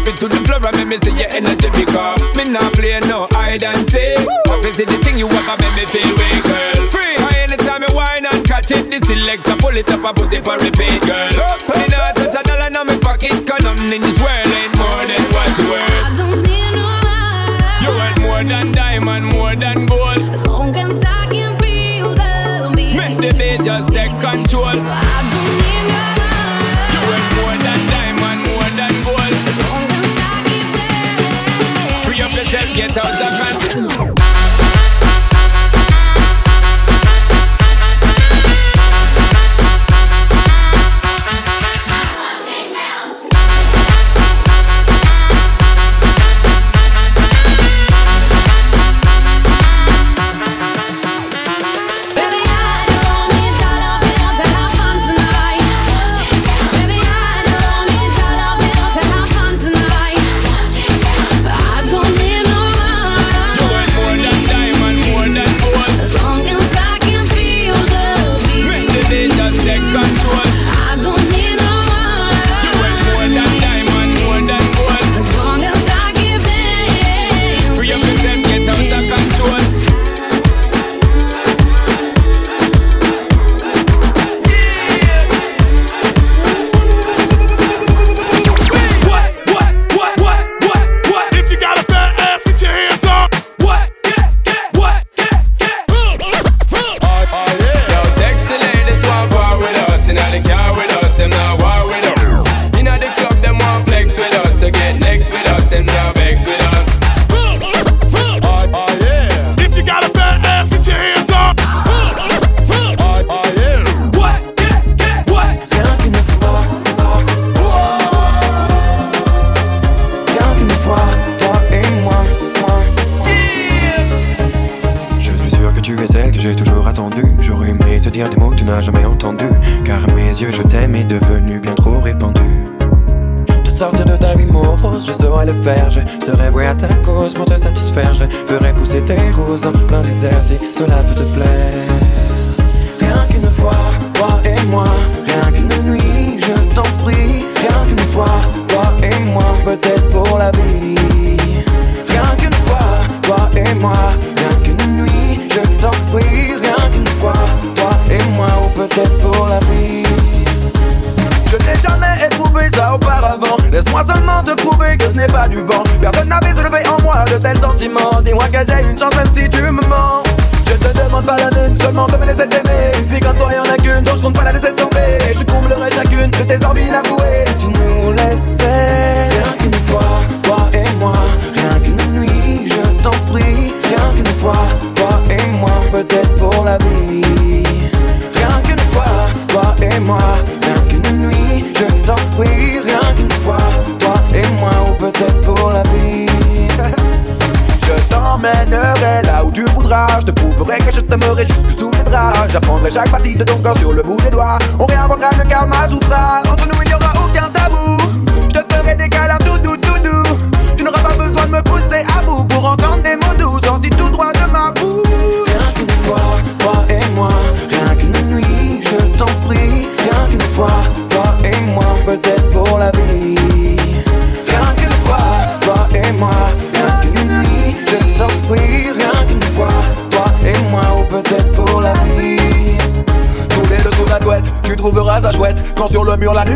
it 0.07 0.17
to 0.23 0.27
the 0.27 0.39
floor 0.47 0.63
and 0.63 0.75
make 0.77 0.87
me 0.87 0.97
see 1.03 1.15
your 1.19 1.27
energy 1.35 1.69
because 1.75 2.19
me 2.35 2.47
not 2.47 2.71
play 2.73 2.99
no 3.03 3.27
hide 3.31 3.63
and 3.63 3.83
seek. 3.91 4.23
What 4.47 4.63
is 4.63 4.77
the 4.77 4.87
thing 5.03 5.19
you 5.19 5.27
want 5.27 5.43
to 5.43 5.55
make 5.59 5.75
me 5.75 5.85
feel 5.91 6.07
weak, 6.15 6.43
girl? 6.47 6.87
Free, 6.87 7.19
anytime 7.43 7.83
you 7.83 7.91
whine 7.91 8.25
and 8.25 8.39
catch 8.47 8.71
it, 8.71 8.87
This 8.87 9.03
selector 9.07 9.55
pull 9.59 9.75
it 9.75 9.89
up 9.91 10.03
and 10.03 10.15
put 10.15 10.31
it 10.31 10.43
for 10.45 10.55
repeat, 10.57 11.01
girl. 11.03 11.35
Up, 11.43 11.59
me 11.67 11.83
not 11.91 12.15
touch 12.15 12.35
a 12.39 12.41
dollar 12.43 12.71
in 12.71 12.87
my 12.87 12.95
pocket, 13.03 13.35
cause 13.43 13.63
nothing 13.63 13.91
in 13.91 14.01
this 14.01 14.19
world 14.23 14.47
ain't 14.47 14.73
more 14.79 15.03
than 15.03 15.23
what 15.35 15.51
you 15.59 15.65
worth. 15.75 15.91
I 15.91 16.13
don't 16.15 16.39
need 16.39 16.71
no 16.71 16.87
money. 17.03 17.83
You 17.83 17.91
want 17.99 18.17
more 18.23 18.43
than 18.47 18.71
diamond, 18.71 19.25
more 19.27 19.55
than 19.55 19.85
gold. 19.85 20.23
As 20.23 20.45
long 20.47 20.75
as 20.75 21.03
I 21.03 21.27
can 21.27 21.51
feel 21.59 22.15
the 22.15 22.71
beat. 22.75 22.95
Make 22.95 23.17
the 23.19 23.31
beat 23.35 23.59
just 23.65 23.91
take 23.91 24.15
control. 24.23 24.71
I 24.71 25.36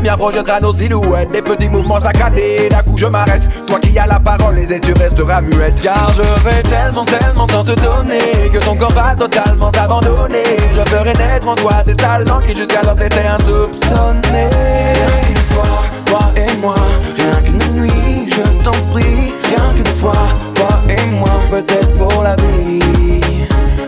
lumière 0.01 0.17
projettera 0.17 0.59
nos 0.59 0.73
silhouettes, 0.73 1.31
des 1.31 1.43
petits 1.43 1.69
mouvements 1.69 1.99
saccadés. 1.99 2.69
D'un 2.69 2.81
coup, 2.81 2.97
je 2.97 3.05
m'arrête. 3.05 3.47
Toi 3.67 3.79
qui 3.79 3.97
as 3.99 4.07
la 4.07 4.19
parole, 4.19 4.55
les 4.55 4.73
ailes, 4.73 4.81
tu 4.81 4.93
resteras 4.93 5.41
muette. 5.41 5.79
Car 5.79 6.11
je 6.15 6.23
vais 6.43 6.63
tellement, 6.63 7.05
tellement 7.05 7.45
tant 7.45 7.63
te 7.63 7.79
donner 7.79 8.49
que 8.51 8.57
ton 8.57 8.75
corps 8.75 8.91
va 8.91 9.15
totalement 9.15 9.71
s'abandonner. 9.71 10.57
Je 10.75 10.89
ferai 10.89 11.13
naître 11.13 11.47
en 11.47 11.55
toi 11.55 11.83
des 11.85 11.95
talents 11.95 12.39
qui 12.39 12.57
jusqu'alors 12.57 12.95
t'étaient 12.95 13.27
insoupçonnés. 13.27 14.49
Rien 14.49 15.41
fois, 15.51 15.83
toi 16.07 16.19
et 16.35 16.51
moi, 16.57 16.75
rien 17.15 17.41
qu'une 17.43 17.81
nuit, 17.81 18.27
je 18.27 18.41
t'en 18.63 18.71
prie. 18.91 19.33
Rien 19.49 19.73
qu'une 19.75 19.95
fois, 19.95 20.13
toi 20.55 20.69
et 20.89 21.05
moi, 21.11 21.29
peut-être 21.51 21.93
pour 21.97 22.23
la 22.23 22.35
vie. 22.37 22.81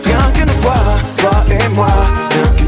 Rien 0.04 0.30
qu'une 0.32 0.62
fois, 0.62 0.74
toi 1.18 1.32
et 1.50 1.68
moi, 1.74 1.88
rien 2.30 2.50
qu'une 2.56 2.63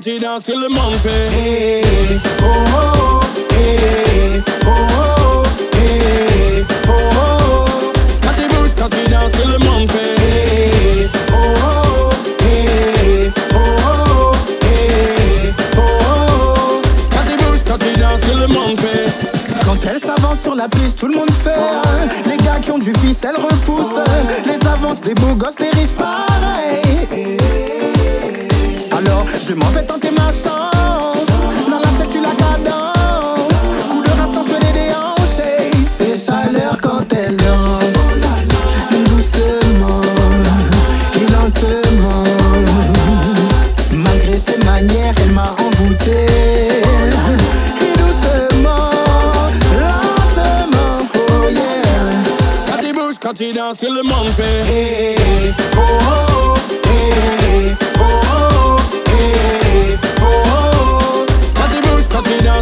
party 0.00 0.18
dance 0.18 0.44
till 0.44 0.58
the 0.58 0.68
morning 0.70 0.98
fait. 0.98 1.28
Hey, 1.30 1.82
oh, 2.40 2.64
oh, 2.72 3.20
hey, 3.50 4.42
oh, 4.64 4.70
oh, 4.96 5.44
hey, 5.74 6.64
oh, 6.88 6.92
oh. 7.16 7.92
Quand 8.22 8.34
tu 8.34 8.48
bouges, 8.48 8.74
quand 8.74 8.88
tu 8.88 9.04
danses 9.10 9.32
till 9.32 9.50
the 9.52 9.62
morning 9.62 9.88
fait. 9.88 10.18
Hey, 10.18 11.06
oh, 11.32 11.54
oh, 11.64 12.10
hey, 12.40 13.30
oh, 13.52 13.58
oh, 13.84 14.34
hey, 14.62 15.52
oh, 15.76 15.80
oh. 16.08 16.80
Quand 17.10 17.24
tu 17.26 17.36
bouges, 17.44 17.62
quand 17.66 17.78
tu 17.78 17.92
danses 18.00 18.20
till 18.20 18.38
the 18.38 18.48
morning 18.50 18.78
fait. 18.78 19.12
Quand 19.66 19.76
elle 19.86 20.00
s'avance 20.00 20.40
sur 20.40 20.54
la 20.54 20.68
piste, 20.68 20.98
tout 20.98 21.08
le 21.08 21.16
monde 21.16 21.30
fait. 21.30 22.28
Les 22.28 22.38
gars 22.38 22.58
qui 22.62 22.70
ont 22.70 22.78
du 22.78 22.94
fils, 23.00 23.18
elle 23.24 23.36
repousse. 23.36 23.98
Les 24.46 24.66
avances 24.66 25.02
des 25.02 25.14
beaux 25.14 25.34
gosses, 25.34 25.60
les 25.60 25.70
riches 25.78 25.92
pas. 25.92 26.29
Je 29.50 29.56
m'en 29.56 29.66
vais 29.70 29.82
tenter 29.82 30.12
ma 30.12 30.30
chance. 30.30 31.26
Dans 31.68 31.78
la 31.78 31.90
salle, 31.96 32.06
je 32.06 32.10
suis 32.10 32.20
la 32.20 32.30
cadence. 32.30 33.60
Couleur 33.90 34.22
à 34.22 34.26
sens, 34.26 34.46
des 34.46 34.94
hanches. 34.94 35.42
C'est 35.88 36.16
chaleur 36.24 36.76
quand 36.80 37.12
elle 37.12 37.34
danse. 37.34 38.20
Doucement 39.06 40.02
et 41.16 41.26
lentement. 41.32 42.22
Malgré 43.90 44.38
ses 44.38 44.58
manières, 44.58 45.14
elle 45.24 45.32
m'a 45.32 45.50
envoûté. 45.58 46.28
Oh 53.02 53.16
quand 53.20 53.40
il 53.40 53.52
danse, 53.54 53.76
tout 53.78 53.92
le 53.92 54.02
monde 54.02 54.28
fait 54.28 54.62
hey, 54.72 55.16
oh, 55.76 55.80
oh. 55.80 56.29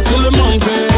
tout 0.09 0.19
le 0.19 0.29
monde 0.29 0.63
veut. 0.63 0.89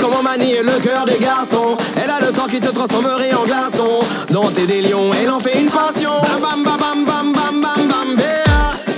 Comment 0.00 0.22
manier 0.22 0.62
le 0.62 0.80
cœur 0.80 1.04
des 1.04 1.18
garçons. 1.18 1.76
Elle 2.02 2.10
a 2.10 2.18
le 2.20 2.32
temps 2.32 2.46
qui 2.48 2.58
te 2.58 2.70
transformerait 2.70 3.32
en 3.34 3.44
glaçon 3.44 4.00
Dans 4.30 4.50
tes 4.50 4.66
délions, 4.66 5.10
elle 5.20 5.30
en 5.30 5.38
fait 5.38 5.60
une 5.60 5.68
passion. 5.68 6.10
Bam 6.40 6.64
bam 6.64 6.78
bam 6.78 7.04
bam 7.04 7.32
bam 7.32 7.60
bam 7.60 7.88
bam 7.88 8.16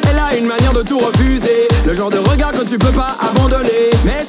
Elle 0.08 0.18
a 0.18 0.36
une 0.36 0.46
manière 0.46 0.72
de 0.72 0.82
tout 0.82 0.98
refuser. 0.98 1.68
Le 1.84 1.92
genre 1.94 2.10
de 2.10 2.18
regard 2.18 2.52
que 2.52 2.64
tu 2.64 2.78
peux 2.78 2.92
pas 2.92 3.16
abandonner. 3.20 3.90
Mais 4.04 4.24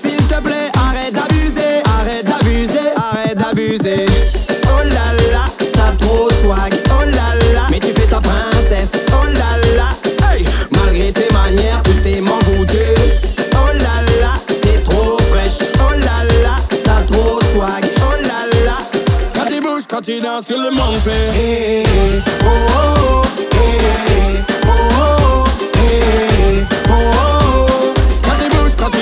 the 20.15 20.21
dance 20.21 20.47
till 20.47 20.61
the 20.63 20.71
monk 20.71 20.95
say, 21.01 21.31
hey, 21.31 21.83
hey, 21.83 22.21
oh, 22.43 22.67
oh, 22.71 23.23
hey, 23.51 23.77
hey, 23.87 24.43
oh, 24.65 25.45
hey, 25.75 26.65
oh, 26.87 27.11
oh, 27.15 27.67
oh. 27.67 27.93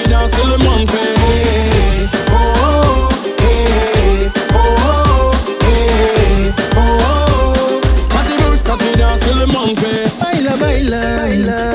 dance 0.10 0.32
till 0.36 0.48
the 0.48 0.58
hey, 1.20 2.08
oh, 2.30 3.10
hey, 3.40 4.30
oh, 4.54 5.32
hey, 5.62 6.52
oh, 6.76 7.82
oh 8.10 8.98
dance 8.98 9.20
till 9.26 9.38
the 9.38 9.48
baila, 10.20 10.58
baila, 10.58 11.00
baila. 11.28 11.73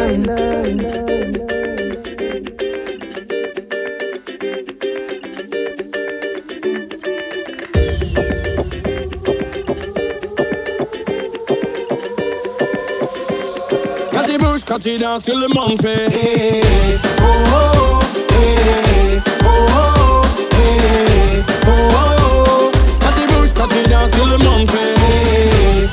party 14.79 14.97
dance 14.97 15.23
till 15.27 15.41
the 15.41 15.49
month 15.49 15.85
eh. 15.85 16.09
Hey, 16.09 16.63
hey, 16.63 16.99
oh, 17.19 17.43
oh, 17.51 18.01
hey, 18.31 19.21
oh, 19.43 19.67
oh, 19.75 20.23
hey, 20.55 21.43
oh, 21.67 22.71
oh. 22.71 22.99
Party 23.01 23.27
bush, 23.27 23.53
party 23.53 23.83
dance 23.91 24.11
till 24.15 24.27
the 24.27 24.39
month 24.39 24.73
eh. 24.75 24.95
Hey, 25.03 25.89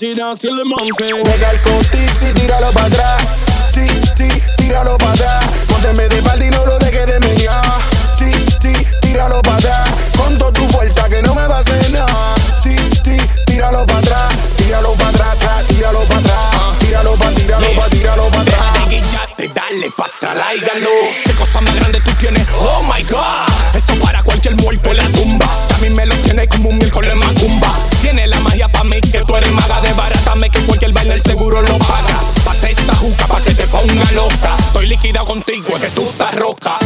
down 0.00 0.34
till 0.38 0.56
the 0.56 0.64
month. 0.64 0.88
Juega 0.98 1.50
el 1.50 1.60
cotis 1.60 2.22
y 2.22 2.32
tíralo 2.32 2.72
para 2.72 2.86
atrás. 2.86 3.22
Ti, 3.74 3.86
ti, 4.16 4.28
tíralo 4.56 4.96
para 4.96 5.12
atrás. 5.12 5.44
Pónteme 5.68 6.08
de 6.08 6.16
espalda 6.16 6.46
y 6.46 6.50
no 6.50 6.64
lo 6.64 6.78
dejes 6.78 7.06
de 7.06 7.20
menear. 7.20 7.62
Ti, 8.16 8.32
ti, 8.60 8.86
tíralo 9.02 9.42
para 9.42 9.56
atrás. 9.56 9.90
Con 10.16 10.38
toda 10.38 10.52
tu 10.52 10.66
fuerza 10.68 11.06
que 11.08 11.20
no 11.20 11.34
me 11.34 11.46
va 11.46 11.56
a 11.56 11.60
hacer 11.60 11.90
nada. 11.90 12.34
Ti, 12.62 12.76
ti, 13.02 13.16
tíralo 13.44 13.84
para 13.84 13.98
atrás. 13.98 14.34
Tíralo 14.56 14.92
para 14.94 15.10
atrás, 15.10 15.34
atrás, 15.34 15.66
tíralo 15.66 16.00
para 16.04 16.20
atrás. 16.20 16.78
Tíralo 16.78 17.14
para, 17.16 17.34
tíralo 17.34 17.66
para, 17.76 17.90
tíralo 17.90 18.28
para 18.28 18.42
atrás. 18.42 18.88
Guillate, 18.88 19.48
dale 19.54 19.90
pa' 19.96 20.06
atrás, 20.06 20.36
láigalo. 20.36 20.90
¿Qué 21.24 21.32
cosa 21.32 21.60
más 21.60 21.74
grande 21.74 22.00
tú 22.00 22.10
tienes? 22.18 22.46
Oh 22.58 22.82
my 22.84 23.02
god. 23.02 23.76
Eso 23.76 23.94
para 24.00 24.22
cualquier 24.22 24.56
muerto 24.56 24.88
en 24.90 24.96
la 24.96 25.12
tumba. 25.12 25.46
También 25.68 25.94
me 25.94 26.06
lo 26.06 26.14
tiene 26.22 26.48
como 26.48 26.70
un 26.70 26.78
contigo, 35.24 35.68
es 35.76 35.82
que 35.82 35.90
tú 35.90 36.02
estás 36.08 36.34
roca. 36.34 36.79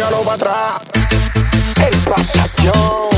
Tíralo 0.00 0.24
para, 0.24 0.34
atrás. 0.34 0.80
El. 1.84 3.09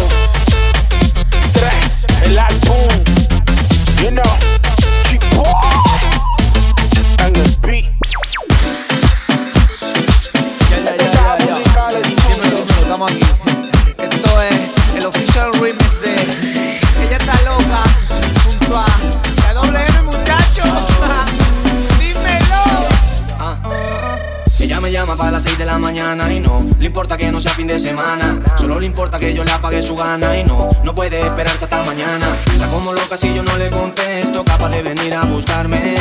Sea 27.43 27.53
fin 27.55 27.67
de 27.67 27.79
semana. 27.79 28.39
Solo 28.57 28.79
le 28.79 28.87
importa 28.87 29.19
que 29.19 29.35
yo 29.35 29.43
le 29.43 29.51
apague 29.51 29.83
su 29.83 29.97
gana 29.97 30.37
y 30.37 30.45
no, 30.45 30.71
no 30.85 30.95
puede 30.95 31.19
esperarse 31.19 31.65
hasta 31.65 31.83
mañana. 31.83 32.27
La 32.59 32.69
como 32.69 32.93
loca 32.93 33.17
si 33.17 33.35
yo 33.35 33.43
no 33.43 33.57
le 33.59 33.69
contesto, 33.69 34.45
capaz 34.45 34.69
de 34.69 34.83
venir 34.83 35.17
a 35.17 35.25
buscarme. 35.25 35.97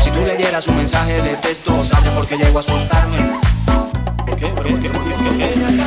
Si 0.00 0.10
tú 0.10 0.20
leyeras 0.20 0.66
un 0.66 0.78
mensaje 0.78 1.20
de 1.20 1.36
texto, 1.36 1.84
sabes 1.84 2.10
por 2.12 2.26
qué 2.26 2.38
llego 2.38 2.56
a 2.56 2.60
asustarme. 2.60 3.18
¿Por 4.26 4.36
qué? 4.36 4.46
¿Por 4.48 4.66
qué? 4.66 4.72
¿Por 4.72 4.80
qué? 4.80 4.88
¿Por 4.88 5.36
qué? 5.36 5.46
¿Por 5.60 5.76
qué? 5.76 5.77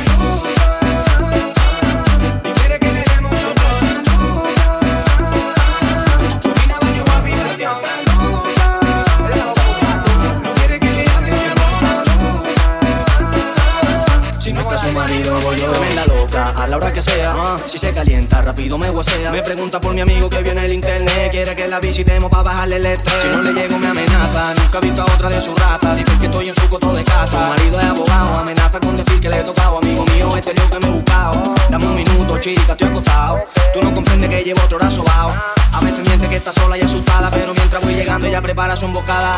La 16.72 16.78
hora 16.78 16.90
que 16.90 17.02
sea. 17.02 17.36
Si 17.66 17.76
se 17.76 17.92
calienta, 17.92 18.40
rápido 18.40 18.78
me 18.78 18.88
guasea. 18.88 19.30
Me 19.30 19.42
pregunta 19.42 19.78
por 19.78 19.92
mi 19.92 20.00
amigo 20.00 20.30
que 20.30 20.42
viene 20.42 20.64
el 20.64 20.72
internet. 20.72 21.30
Quiere 21.30 21.54
que 21.54 21.68
la 21.68 21.78
visitemos 21.80 22.30
para 22.30 22.44
bajarle 22.44 22.76
el 22.76 22.86
estrés. 22.86 23.20
Si 23.20 23.28
no 23.28 23.42
le 23.42 23.52
llego, 23.52 23.78
me 23.78 23.88
amenaza. 23.88 24.54
Nunca 24.54 24.78
he 24.78 24.80
visto 24.80 25.02
a 25.02 25.04
otra 25.04 25.28
de 25.28 25.38
su 25.42 25.54
raza. 25.54 25.94
Dice 25.94 26.18
que 26.18 26.26
estoy 26.26 26.48
en 26.48 26.54
su 26.54 26.66
coto 26.70 26.94
de 26.94 27.04
casa. 27.04 27.44
Su 27.44 27.50
marido 27.50 27.78
es 27.78 27.84
abogado. 27.84 28.38
Amenaza 28.38 28.80
con 28.80 28.96
decir 28.96 29.20
que 29.20 29.28
le 29.28 29.36
he 29.36 29.42
tocado. 29.42 29.80
Amigo 29.82 30.06
mío, 30.06 30.30
este 30.34 30.54
lío 30.54 30.70
que 30.70 30.78
me 30.78 30.86
he 30.86 30.90
buscado. 30.92 31.54
Dame 31.68 31.84
un 31.84 31.94
minuto, 31.94 32.38
chica, 32.38 32.72
estoy 32.72 32.88
acostado. 32.88 33.44
Tú 33.74 33.82
no 33.82 33.92
comprendes 33.92 34.30
que 34.30 34.42
llevo 34.42 34.62
otro 34.64 34.78
brazo 34.78 35.02
bajo. 35.02 35.30
A 35.74 35.80
veces 35.80 36.08
miente 36.08 36.26
que 36.26 36.36
está 36.36 36.52
sola 36.52 36.78
y 36.78 36.80
asustada. 36.80 37.28
Pero 37.30 37.52
mientras 37.52 37.82
voy 37.82 37.92
llegando, 37.92 38.26
ella 38.26 38.40
prepara 38.40 38.74
su 38.76 38.86
embocada. 38.86 39.36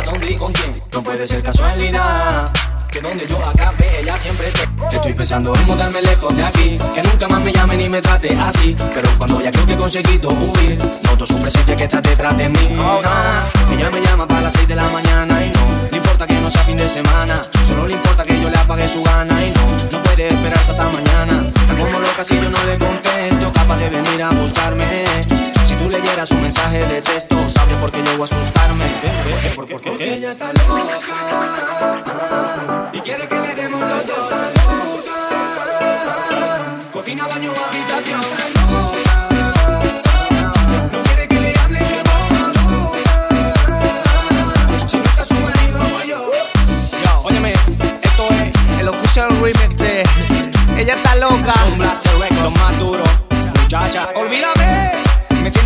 Yo 0.00 0.04
salgo, 0.04 0.08
a 0.08 0.12
dónde 0.12 0.32
y 0.32 0.36
con 0.36 0.52
quién. 0.52 0.82
No 0.92 1.02
puede 1.02 1.26
ser 1.26 1.42
casualidad. 1.42 2.50
Que 2.90 3.00
donde 3.00 3.26
yo 3.28 3.38
acabe, 3.46 4.00
ella 4.00 4.18
siempre 4.18 4.50
te. 4.50 4.96
Estoy 4.96 5.14
pensando 5.14 5.54
en 5.54 5.66
mudarme 5.66 6.02
lejos 6.02 6.36
de 6.36 6.42
aquí. 6.42 6.78
Que 6.92 7.02
nunca 7.02 7.28
más 7.28 7.44
me 7.44 7.52
llame 7.52 7.76
ni 7.76 7.88
me 7.88 8.00
trate 8.02 8.36
así. 8.36 8.74
Pero 8.92 9.08
cuando 9.16 9.40
ya 9.40 9.50
creo 9.52 9.66
que 9.66 9.74
he 9.74 9.76
conseguido 9.76 10.30
huir, 10.30 10.78
noto 11.04 11.26
su 11.26 11.40
presencia 11.40 11.76
que 11.76 11.84
está 11.84 12.00
detrás 12.00 12.36
de 12.36 12.48
mí. 12.48 12.68
Ella 13.70 13.90
me 13.90 14.00
llama 14.00 14.26
para 14.26 14.40
las 14.42 14.54
6 14.54 14.66
de 14.68 14.74
la 14.74 14.88
mañana 14.88 15.44
y 15.44 15.50
no. 15.50 15.96
importa 15.96 16.26
que 16.26 16.34
no 16.40 16.50
sea 16.50 16.64
fin 16.64 16.76
de 16.76 16.88
semana, 16.88 17.40
solo 17.66 17.86
le 17.86 17.94
importa 17.94 18.24
que 18.24 18.40
yo 18.40 18.50
le 18.50 18.58
apague 18.58 18.88
su 18.88 19.02
gana 19.02 19.34
y 19.40 19.50
no, 19.50 19.66
no 19.92 20.02
puede 20.02 20.26
esperarse 20.26 20.72
hasta 20.72 20.88
mañana. 20.88 21.48
Está 21.54 21.74
como 21.76 21.98
loca 22.00 22.24
si 22.24 22.34
yo 22.34 22.50
no 22.50 22.64
le 22.64 22.78
contesto, 22.78 23.52
capaz 23.52 23.76
de 23.76 23.88
venir 23.88 24.22
a 24.22 24.30
buscarme. 24.30 25.04
Un 26.28 26.42
mensaje 26.42 26.84
de 26.84 27.00
texto, 27.00 27.34
sabes 27.48 27.78
por 27.78 27.90
qué 27.90 28.02
llego 28.02 28.24
a 28.24 28.26
asustarme. 28.26 28.84
¿Por 29.24 29.40
qué? 29.40 29.48
¿Por 29.48 29.64
qué? 29.64 29.72
¿Por 29.72 29.80
qué? 29.96 30.16
Ella 30.16 30.32
está 30.32 30.52
loca 30.52 30.98
y 32.92 33.00
quiere 33.00 33.26
que 33.26 33.40
le 33.40 33.54
demos 33.54 33.80
los 33.80 34.06
dos. 34.06 34.18
Está 34.18 34.36
loca. 34.36 34.52
Cocina, 36.92 37.26
baño, 37.26 37.52
habitación. 37.52 38.20
Está 38.20 38.48
loca. 38.50 38.60
Su 45.24 45.36
remix 49.42 49.76
de 49.78 50.02
Ella 50.76 50.96
está 50.96 51.14
loca. 51.16 51.50
Son 51.52 51.78
Blaster 51.78 52.12
Records, 52.18 52.42
lo 52.42 52.50
más 52.50 52.78
duro. 52.78 53.04
Muchacha, 53.62 54.10
Olvídame, 54.16 54.52
me 54.58 54.59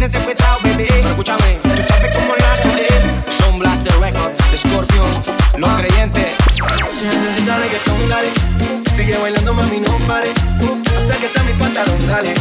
tienes 0.09 0.39
baby. 0.63 0.85
Escúchame, 0.85 1.59
Tú 1.77 1.83
sabes 1.83 2.17
cómo 2.17 2.35
hacer. 2.35 3.03
son 3.31 3.59
Blaster 3.59 3.93
Records, 4.01 4.39
Scorpion, 4.55 5.11
los 5.59 5.71
creyentes. 5.81 6.27
Si 6.53 7.07
necesitas 7.07 7.61
reggaetón, 7.61 8.09
dale. 8.09 8.29
Sigue 8.95 9.17
bailando, 9.17 9.55
mami, 9.55 9.81
no 9.81 9.97
pare. 10.07 10.29
Acércate 10.97 11.41
a 11.41 11.43
mi 11.45 11.53
pantalón, 11.55 12.07
dale. 12.07 12.35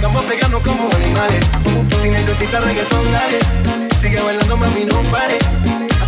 Vamos 0.00 0.24
a 0.24 0.28
pegarnos 0.28 0.62
como 0.62 0.88
animales. 0.96 1.44
Si 2.00 2.08
necesitas 2.08 2.64
reggaetón, 2.64 3.12
dale. 3.12 3.38
Sigue 4.00 4.20
bailando, 4.20 4.56
mami, 4.56 4.84
no 4.84 5.00
pare. 5.10 5.38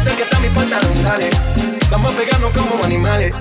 Acércate 0.02 0.36
a 0.36 0.40
mi 0.40 0.48
pantalón, 0.48 1.04
dale. 1.04 1.30
Vamos 1.88 2.12
a 2.12 2.16
pegarnos 2.16 2.50
como 2.50 2.84
animales. 2.84 3.32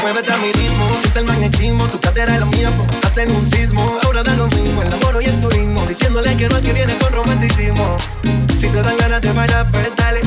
Muévete 0.00 0.32
a 0.32 0.36
mi 0.38 0.50
ritmo, 0.50 0.88
siente 1.02 1.18
el 1.18 1.24
magnetismo. 1.26 1.84
Tu 1.88 2.00
cadera 2.00 2.32
es 2.32 2.40
la 2.40 2.46
mía, 2.46 2.72
pues, 2.74 3.04
hacen 3.04 3.30
un 3.30 3.46
sismo. 3.50 3.98
Ahora 4.04 4.22
da 4.22 4.34
lo 4.36 4.46
mismo, 4.46 4.82
el 4.82 4.90
amor 4.90 5.22
y 5.22 5.26
el 5.26 5.38
turismo. 5.38 5.84
Diciéndole 5.86 6.34
que 6.38 6.48
no 6.48 6.56
es 6.56 6.62
que 6.62 6.72
viene 6.72 6.96
con 6.96 7.12
romanticismo. 7.12 7.98
Si 8.58 8.68
te 8.68 8.82
dan 8.82 8.96
ganas 8.96 9.20
de 9.20 9.32
bailar, 9.32 9.70
pues 9.70 9.94
dale. 9.96 10.22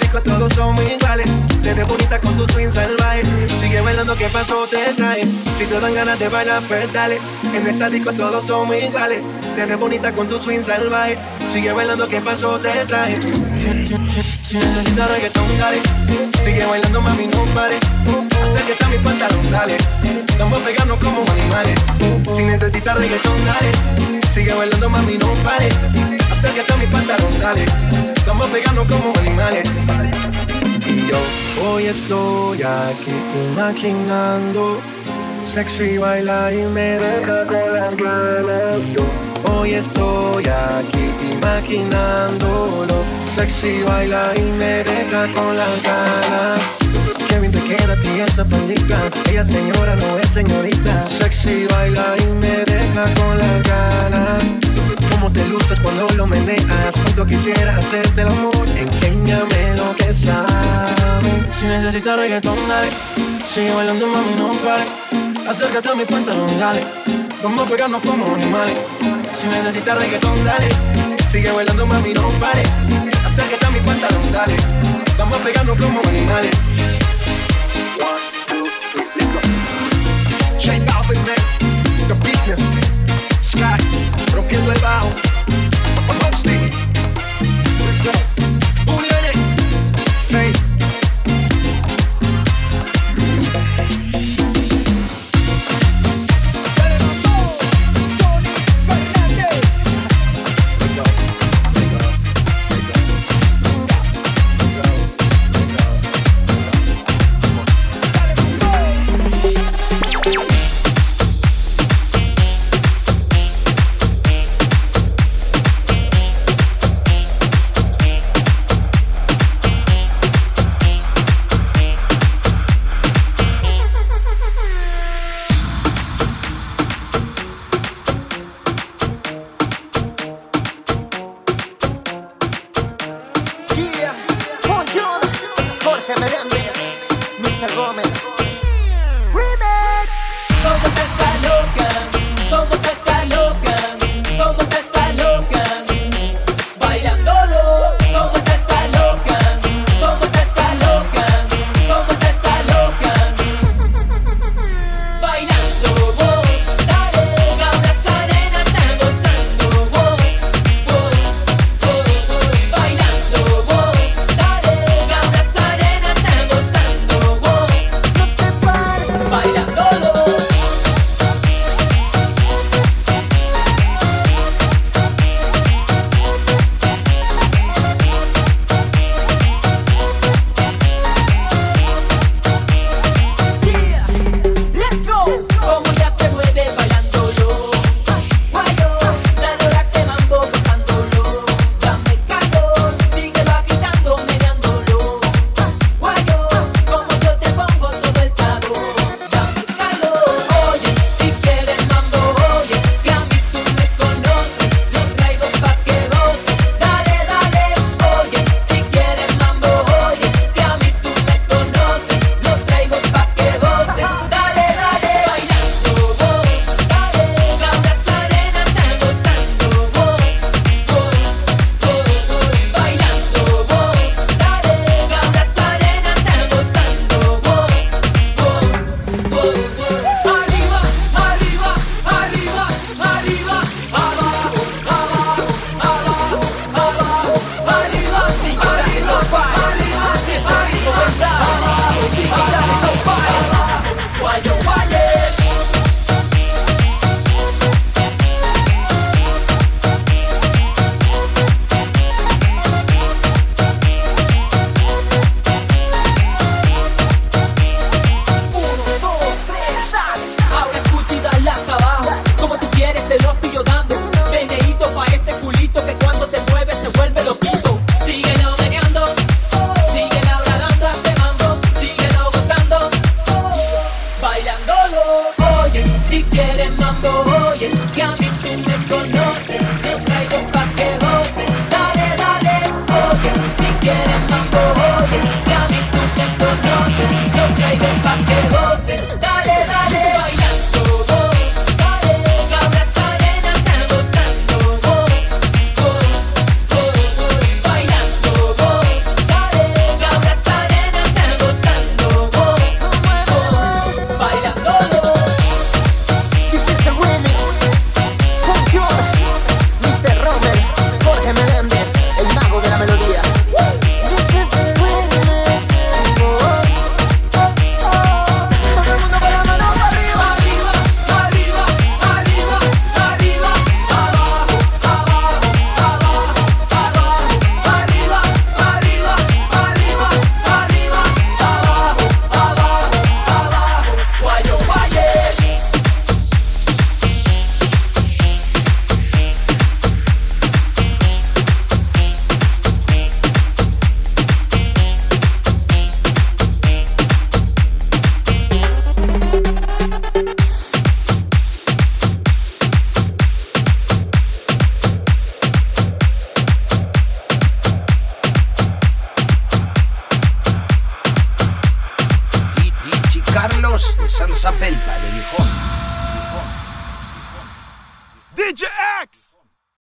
Disco 0.00 0.20
todos 0.22 0.52
somos 0.54 0.82
iguales. 0.90 1.28
Te 1.62 1.84
bonita 1.84 2.18
con 2.20 2.36
tu 2.36 2.46
swing 2.52 2.72
salvaje. 2.72 3.22
Sigue 3.60 3.80
bailando, 3.80 4.16
¿qué 4.16 4.28
pasó? 4.28 4.66
Te 4.66 4.92
trae. 4.94 5.24
Si 5.56 5.66
te 5.66 5.80
dan 5.80 5.94
ganas 5.94 6.18
de 6.18 6.28
bailar, 6.28 6.62
pues 6.68 6.92
dale. 6.92 7.18
En 7.54 7.66
esta 7.66 7.88
disco 7.88 8.12
todos 8.12 8.46
somos 8.46 8.76
iguales. 8.76 9.20
Te 9.54 9.66
ves 9.66 9.78
bonita 9.78 10.12
con 10.12 10.26
tu 10.26 10.38
swing 10.38 10.64
salvaje. 10.64 11.16
Sigue 11.50 11.72
bailando, 11.72 12.08
¿qué 12.08 12.20
pasó? 12.20 12.58
Te 12.58 12.84
trae. 12.86 13.20
Si 14.42 14.56
necesitas 14.56 15.10
reggaetón, 15.10 15.58
dale. 15.58 15.80
Sigue 16.42 16.64
bailando, 16.66 17.00
mami, 17.00 17.26
no 17.26 17.44
pare. 17.54 17.76
Acércate 18.42 18.84
a 18.84 18.88
mi 18.88 18.98
pantalón, 18.98 19.50
dale. 19.50 19.76
Vamos 20.38 20.60
a 20.60 20.64
pegarnos 20.64 20.98
como 20.98 21.22
animales. 21.32 21.74
Si 22.34 22.42
necesitas 22.42 22.96
reggaetón, 22.96 23.44
dale. 23.44 24.22
Sigue 24.32 24.52
bailando, 24.54 24.88
mami, 24.88 25.18
no 25.18 25.28
pare. 25.44 25.68
Mi 26.78 26.86
pantalón, 26.86 27.38
dale. 27.38 27.66
Vamos 28.26 28.48
a 28.48 28.52
pegarnos 28.52 28.86
como 28.86 29.12
animales. 29.20 29.68
Y 30.86 31.06
yo 31.06 31.18
hoy 31.62 31.86
estoy 31.86 32.62
aquí 32.62 33.12
imaginando 33.52 34.80
Sexy 35.46 35.98
baila 35.98 36.50
y 36.50 36.62
me 36.72 36.98
deja 36.98 37.44
con 37.44 37.74
las 37.74 37.94
ganas. 37.94 38.80
Yo 38.96 39.52
hoy 39.52 39.74
estoy 39.74 40.44
aquí 40.44 41.10
imaginándolo 41.32 43.04
Sexy 43.34 43.82
baila 43.82 44.32
y 44.36 44.52
me 44.52 44.82
deja 44.82 45.30
con 45.34 45.58
las 45.58 45.82
ganas. 45.82 46.62
Qué 47.28 47.38
bien 47.40 47.52
te 47.52 47.60
queda 47.60 47.92
a 47.92 47.96
ti 47.96 48.20
esa 48.26 48.46
pandita. 48.46 48.98
Ella 49.30 49.44
señora 49.44 49.94
no 49.94 50.18
es 50.18 50.28
señorita. 50.28 51.06
Sexy 51.06 51.66
baila 51.66 52.16
y 52.18 52.26
me 52.36 52.64
deja 52.64 53.04
con 53.14 53.38
las 53.38 53.62
ganas 53.64 54.59
te 55.32 55.44
luces 55.46 55.78
cuando 55.80 56.06
lo 56.16 56.26
meneas 56.26 56.94
Cuánto 57.02 57.26
quisiera 57.26 57.76
hacerte 57.76 58.22
el 58.22 58.28
amor 58.28 58.68
Enséñame 58.76 59.76
lo 59.76 59.94
que 59.96 60.14
sabes. 60.14 61.56
Si 61.58 61.66
necesitas 61.66 62.18
reggaetón, 62.18 62.56
dale 62.68 62.88
Sigue 63.46 63.72
bailando, 63.72 64.06
mami, 64.06 64.34
no 64.36 64.52
pare. 64.62 64.84
Acércate 65.48 65.88
a 65.88 65.94
mi 65.94 66.04
pantalón, 66.04 66.58
dale 66.58 66.84
Vamos 67.42 67.66
a 67.66 67.70
pegarnos 67.70 68.02
como 68.02 68.34
animales. 68.34 68.78
Si 69.32 69.46
necesitas 69.46 69.98
reggaetón, 69.98 70.44
dale 70.44 70.68
Sigue 71.30 71.50
bailando, 71.50 71.86
mami, 71.86 72.14
no 72.14 72.28
pare. 72.40 72.62
Acércate 73.24 73.66
a 73.66 73.70
mi 73.70 73.80
pantalón, 73.80 74.32
dale 74.32 74.56
Vamos 75.18 75.40
a 75.40 75.44
pegarnos 75.44 75.76
como 75.78 76.00
animales 76.08 76.50